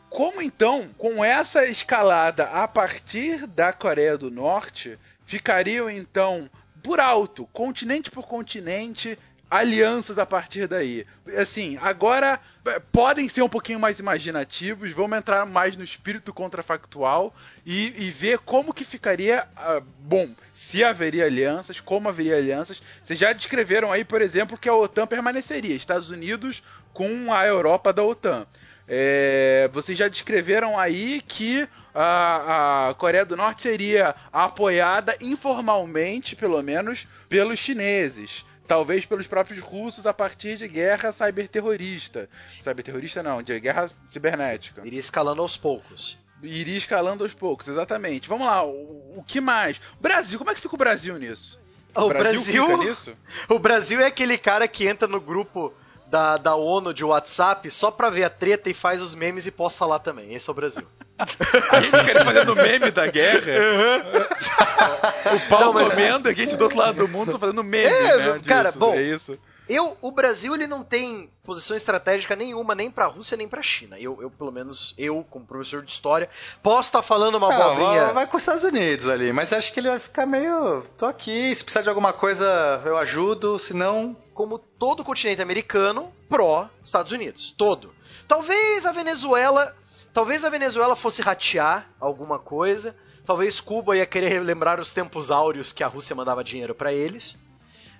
[0.08, 6.50] Como então, com essa escalada a partir da Coreia do Norte, ficariam então
[6.82, 9.18] por alto, continente por continente,
[9.52, 11.06] alianças a partir daí.
[11.36, 17.34] Assim, agora é, podem ser um pouquinho mais imaginativos, vamos entrar mais no espírito contrafactual
[17.66, 19.46] e, e ver como que ficaria.
[19.58, 22.80] Uh, bom, se haveria alianças, como haveria alianças.
[23.04, 26.62] Vocês já descreveram aí, por exemplo, que a OTAN permaneceria, Estados Unidos
[26.94, 28.46] com a Europa da OTAN.
[28.88, 36.60] É, vocês já descreveram aí que a, a, Coreia do Norte seria apoiada informalmente, pelo
[36.62, 42.28] menos, pelos chineses talvez pelos próprios russos a partir de guerra cyberterrorista.
[42.62, 44.82] Cyberterrorista não, de guerra cibernética.
[44.84, 46.18] Iria escalando aos poucos.
[46.42, 48.28] Iria escalando aos poucos, exatamente.
[48.28, 49.80] Vamos lá, o, o que mais?
[50.00, 51.58] Brasil, como é que fica o Brasil nisso?
[51.94, 53.16] O, o Brasil, Brasil
[53.48, 55.72] O Brasil é aquele cara que entra no grupo
[56.12, 59.50] da, da ONU de WhatsApp só pra ver a treta e faz os memes e
[59.50, 60.34] posta lá também.
[60.34, 60.86] Esse é o Brasil.
[61.18, 63.50] a gente queria fazendo meme da guerra.
[63.50, 65.36] Uhum.
[65.36, 65.88] o pau Não, mas...
[65.88, 67.86] comendo, a gente do outro lado do mundo fazendo meme.
[67.86, 68.94] É, né, cara, disso, bom.
[68.94, 69.38] É isso.
[69.72, 73.98] Eu, o Brasil ele não tem posição estratégica nenhuma, nem pra Rússia, nem pra China.
[73.98, 76.28] Eu, eu pelo menos, eu, como professor de história,
[76.62, 78.12] posso estar tá falando uma não, abobrinha.
[78.12, 80.82] Vai, com os Estados Unidos ali, mas acho que ele vai ficar meio.
[80.98, 84.14] tô aqui, se precisar de alguma coisa eu ajudo, se não.
[84.34, 87.54] Como todo o continente americano, pró-Estados Unidos.
[87.56, 87.94] Todo.
[88.28, 89.74] Talvez a Venezuela.
[90.12, 92.94] Talvez a Venezuela fosse ratear alguma coisa.
[93.24, 97.38] Talvez Cuba ia querer lembrar os tempos áureos que a Rússia mandava dinheiro para eles.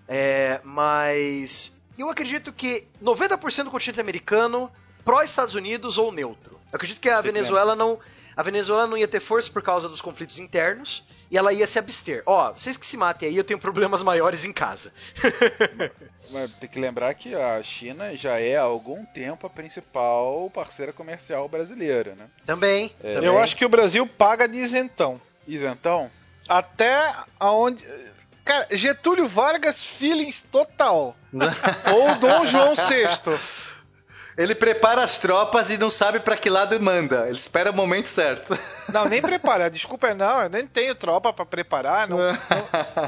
[0.09, 4.71] É, mas eu acredito que 90% do continente americano
[5.05, 6.59] pró-Estados Unidos ou neutro.
[6.73, 7.99] Eu acredito que a Você Venezuela não
[8.37, 11.79] a Venezuela não ia ter força por causa dos conflitos internos e ela ia se
[11.79, 12.23] abster.
[12.25, 14.93] Ó, oh, vocês que se matem aí, eu tenho problemas maiores em casa.
[16.31, 20.93] Mas tem que lembrar que a China já é há algum tempo a principal parceira
[20.93, 22.27] comercial brasileira, né?
[22.47, 22.91] Também.
[23.03, 23.15] É.
[23.15, 23.29] também.
[23.29, 25.21] Eu acho que o Brasil paga de isentão.
[25.47, 26.11] Isentão?
[26.49, 27.87] Até aonde
[28.45, 31.17] Cara, Getúlio Vargas feelings total.
[31.93, 33.07] Ou Dom João VI.
[34.37, 37.27] Ele prepara as tropas e não sabe para que lado manda.
[37.27, 38.59] Ele espera o momento certo.
[38.91, 39.71] Não, nem prepara.
[39.71, 40.43] Desculpa, é não.
[40.43, 42.09] Eu nem tenho tropa para preparar.
[42.09, 42.33] Não, não,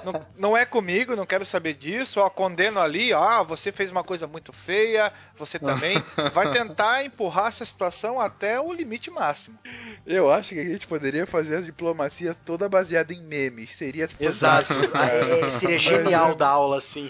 [0.05, 2.21] não, não, é comigo, não quero saber disso.
[2.21, 3.13] Ó, condeno ali.
[3.13, 5.13] Ah, você fez uma coisa muito feia.
[5.39, 6.03] Você também.
[6.35, 9.59] Vai tentar empurrar essa situação até o limite máximo.
[10.07, 13.75] Eu acho que a gente poderia fazer a diplomacia toda baseada em memes.
[13.75, 14.75] Seria Exato.
[14.95, 17.09] É, é, seria genial da aula, assim.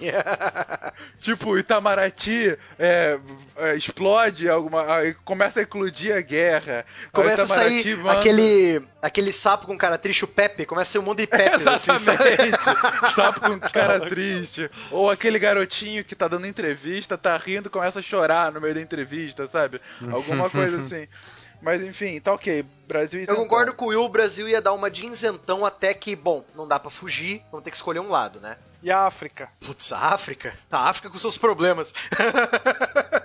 [1.20, 3.18] tipo, Itamaraty é,
[3.56, 4.03] é, explode
[4.50, 4.84] alguma.
[5.24, 6.84] Começa a eclodir a guerra.
[7.12, 8.18] Começa a sair manda...
[8.18, 10.66] aquele, aquele sapo com cara triste, o Pepe.
[10.66, 11.56] Começa a ser um mundo de Pepe.
[11.56, 12.54] Exatamente.
[12.54, 14.70] Assim, sapo com cara triste.
[14.90, 18.80] Ou aquele garotinho que tá dando entrevista, tá rindo, começa a chorar no meio da
[18.80, 19.80] entrevista, sabe?
[20.10, 21.08] Alguma coisa assim.
[21.64, 22.62] Mas enfim, tá ok.
[22.86, 25.94] Brasil e Eu concordo com o Will, o Brasil ia dar uma de isentão até
[25.94, 28.58] que, bom, não dá para fugir, vamos ter que escolher um lado, né?
[28.82, 29.48] E a África?
[29.64, 30.52] Putz, a África?
[30.70, 31.94] A África com seus problemas.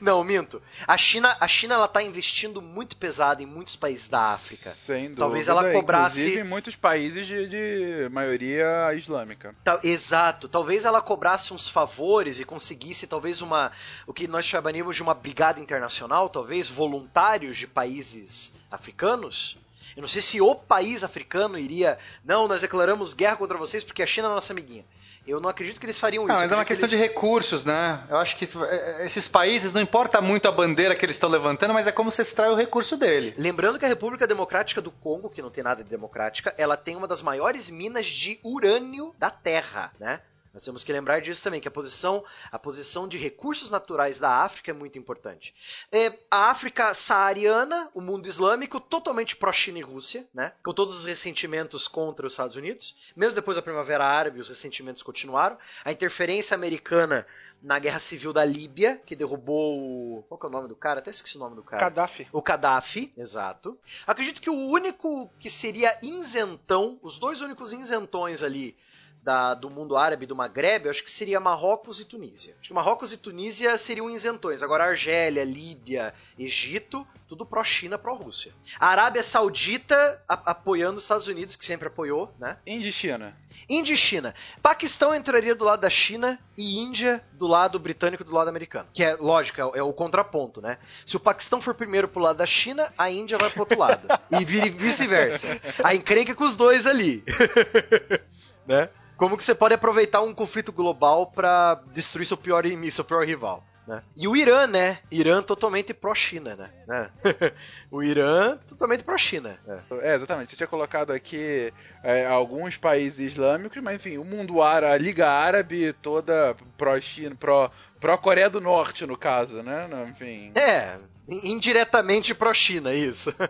[0.00, 0.62] Não, minto.
[0.86, 4.70] A China, a China ela tá investindo muito pesado em muitos países da África.
[4.70, 5.20] Sem dúvida.
[5.20, 6.18] Talvez ela cobrasse.
[6.18, 9.54] Inclusive em muitos países de, de maioria islâmica.
[9.82, 10.48] Exato.
[10.48, 13.72] Talvez ela cobrasse uns favores e conseguisse talvez uma
[14.06, 19.58] o que nós chamaríamos de uma brigada internacional, talvez voluntários de países africanos
[19.96, 24.02] Eu não sei se o país africano iria, não, nós declaramos guerra contra vocês porque
[24.02, 24.84] a China é nossa amiguinha.
[25.26, 26.32] Eu não acredito que eles fariam isso.
[26.32, 28.00] Não, mas é uma questão que eles- de recursos, né?
[28.08, 31.28] Eu acho que é- é- esses países não importa muito a bandeira que eles estão
[31.28, 33.34] levantando, mas é como você extrai o recurso dele.
[33.36, 36.94] Lembrando que a República Democrática do Congo, que não tem nada de democrática, ela tem
[36.96, 40.20] uma das maiores minas de urânio da Terra, né?
[40.56, 44.42] Nós temos que lembrar disso também, que a posição, a posição de recursos naturais da
[44.42, 45.54] África é muito importante.
[45.92, 50.54] É, a África saariana, o mundo islâmico, totalmente pró-China e Rússia, né?
[50.64, 52.96] Com todos os ressentimentos contra os Estados Unidos.
[53.14, 55.58] Mesmo depois da Primavera Árabe, os ressentimentos continuaram.
[55.84, 57.26] A interferência americana
[57.62, 60.22] na Guerra Civil da Líbia, que derrubou o...
[60.22, 61.00] Qual que é o nome do cara?
[61.00, 61.82] Até esqueci o nome do cara.
[61.82, 62.26] Gaddafi.
[62.32, 63.78] O Gaddafi, exato.
[64.06, 68.74] Acredito que o único que seria isentão, os dois únicos isentões ali
[69.22, 72.54] da- do mundo árabe do Maghreb, eu acho que seria Marrocos e Tunísia.
[72.60, 74.62] Acho que Marrocos e Tunísia seriam isentões.
[74.62, 78.52] Agora Argélia, Líbia, Egito, tudo pró-China, pró-Rússia.
[78.78, 82.56] A Arábia Saudita a- apoiando os Estados Unidos, que sempre apoiou, né?
[82.64, 83.36] Índia e China.
[83.68, 84.32] Índia e China.
[84.62, 88.88] Paquistão entraria do lado da China e Índia do lado britânico e do lado americano.
[88.92, 90.78] Que é, lógico, é, o- é o contraponto, né?
[91.04, 94.06] Se o Paquistão for primeiro pro lado da China, a Índia vai pro outro lado.
[94.30, 95.60] e vice-versa.
[95.82, 97.24] A encrenca com os dois ali.
[98.66, 98.88] né?
[99.16, 103.26] Como que você pode aproveitar um conflito global pra destruir seu pior inimigo, seu pior
[103.26, 103.64] rival?
[103.86, 104.02] Né?
[104.16, 104.98] E o Irã, né?
[105.10, 106.70] Irã totalmente pró-China, né?
[106.88, 107.10] né?
[107.90, 109.58] o Irã totalmente pró-China.
[109.64, 109.80] né?
[110.02, 110.50] É, exatamente.
[110.50, 111.72] Você tinha colocado aqui
[112.02, 117.70] é, alguns países islâmicos, mas enfim, o mundo árabe, a Liga Árabe toda pró-China, pró-
[118.00, 119.88] pró-Coreia do Norte, no caso, né?
[120.10, 120.50] Enfim.
[120.56, 120.96] É,
[121.28, 123.32] in- indiretamente pró-China, isso.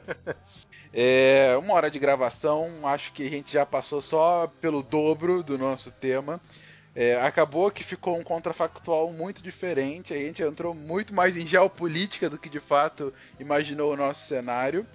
[0.99, 5.59] É, uma hora de gravação, acho que a gente já passou só pelo dobro do
[5.59, 6.41] nosso tema.
[6.99, 10.15] É, acabou que ficou um contrafactual muito diferente.
[10.15, 14.87] A gente entrou muito mais em geopolítica do que de fato imaginou o nosso cenário.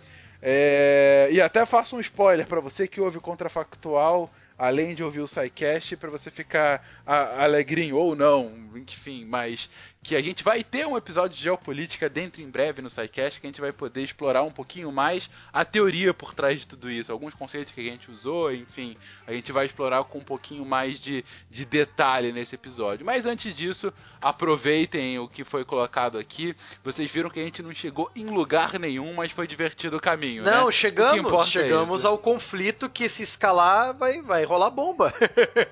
[0.41, 5.19] É, e até faço um spoiler para você que ouve o contrafactual, além de ouvir
[5.19, 9.69] o SciCast, para você ficar alegrinho ou não, enfim, mas
[10.03, 13.45] que a gente vai ter um episódio de geopolítica dentro em breve no SciCast, que
[13.45, 17.11] a gente vai poder explorar um pouquinho mais a teoria por trás de tudo isso,
[17.11, 18.97] alguns conceitos que a gente usou, enfim,
[19.27, 23.05] a gente vai explorar com um pouquinho mais de, de detalhe nesse episódio.
[23.05, 26.55] Mas antes disso, aproveitem o que foi colocado aqui.
[26.83, 30.43] Vocês viram que a gente não chegou em lugar nenhum, mas foi divertido o caminho,
[30.43, 30.51] né?
[30.51, 32.07] Não, que chegamos, é chegamos isso.
[32.07, 35.13] ao conflito que se escalar vai, vai rolar bomba.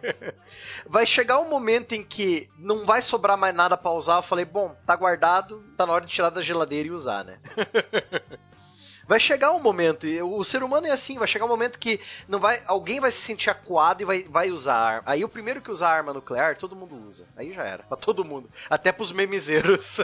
[0.87, 4.18] vai chegar um momento em que não vai sobrar mais nada pra usar.
[4.19, 7.39] Eu falei, bom, tá guardado, tá na hora de tirar da geladeira e usar, né?
[9.09, 12.37] Vai chegar um momento, o ser humano é assim, vai chegar um momento que não
[12.37, 15.03] vai, alguém vai se sentir acuado e vai, vai usar arma.
[15.07, 17.27] Aí o primeiro que usar arma nuclear, todo mundo usa.
[17.35, 18.47] Aí já era, pra todo mundo.
[18.69, 19.99] Até pros memezeiros.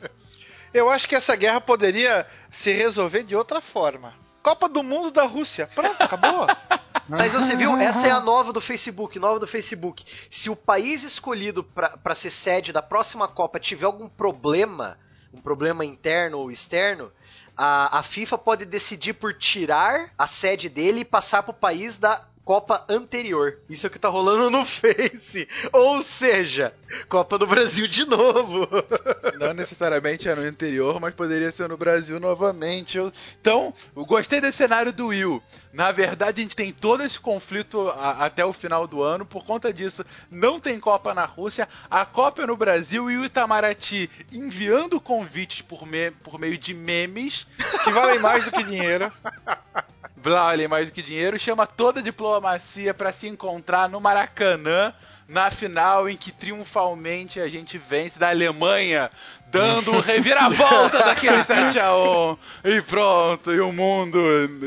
[0.72, 4.14] Eu acho que essa guerra poderia se resolver de outra forma.
[4.42, 5.68] Copa do Mundo da Rússia.
[5.74, 6.46] Pronto, acabou.
[7.18, 10.04] Mas você viu, essa é a nova do Facebook, nova do Facebook.
[10.30, 14.96] Se o país escolhido pra ser sede da próxima Copa tiver algum problema,
[15.34, 17.10] um problema interno ou externo,
[17.56, 22.24] a, a FIFA pode decidir por tirar a sede dele e passar pro país da
[22.50, 23.58] Copa anterior.
[23.68, 25.46] Isso é o que tá rolando no Face.
[25.72, 26.74] Ou seja,
[27.08, 28.66] Copa do Brasil de novo.
[29.38, 32.98] Não necessariamente é no interior, mas poderia ser no Brasil novamente.
[32.98, 35.40] Eu- Então, eu gostei desse cenário do Will.
[35.72, 39.24] Na verdade, a gente tem todo esse conflito a- até o final do ano.
[39.24, 41.68] Por conta disso, não tem Copa na Rússia.
[41.88, 46.74] A Copa é no Brasil e o Itamaraty enviando convites por, me- por meio de
[46.74, 47.46] memes.
[47.84, 49.12] Que valem mais do que dinheiro.
[50.22, 51.38] Vale mais do que dinheiro.
[51.38, 54.92] Chama toda a diplomacia para se encontrar no Maracanã.
[55.30, 59.08] Na final, em que triunfalmente a gente vence da Alemanha,
[59.46, 62.36] dando um reviravolta daquele 7x1.
[62.64, 64.18] E pronto, e o mundo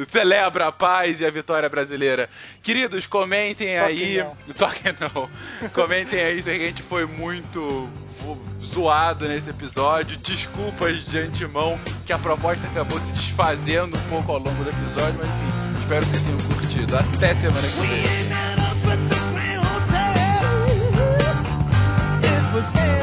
[0.08, 2.30] celebra a paz e a vitória brasileira.
[2.62, 4.18] Queridos, comentem Só que aí.
[4.20, 4.38] não.
[4.56, 5.30] Só que não.
[5.74, 7.90] Comentem aí se a gente foi muito
[8.64, 10.16] zoado nesse episódio.
[10.18, 15.20] Desculpas de antemão que a proposta acabou se desfazendo um pouco ao longo do episódio,
[15.20, 16.96] mas enfim, espero que vocês tenham curtido.
[16.98, 18.23] Até semana que vem.
[22.72, 23.03] Yeah.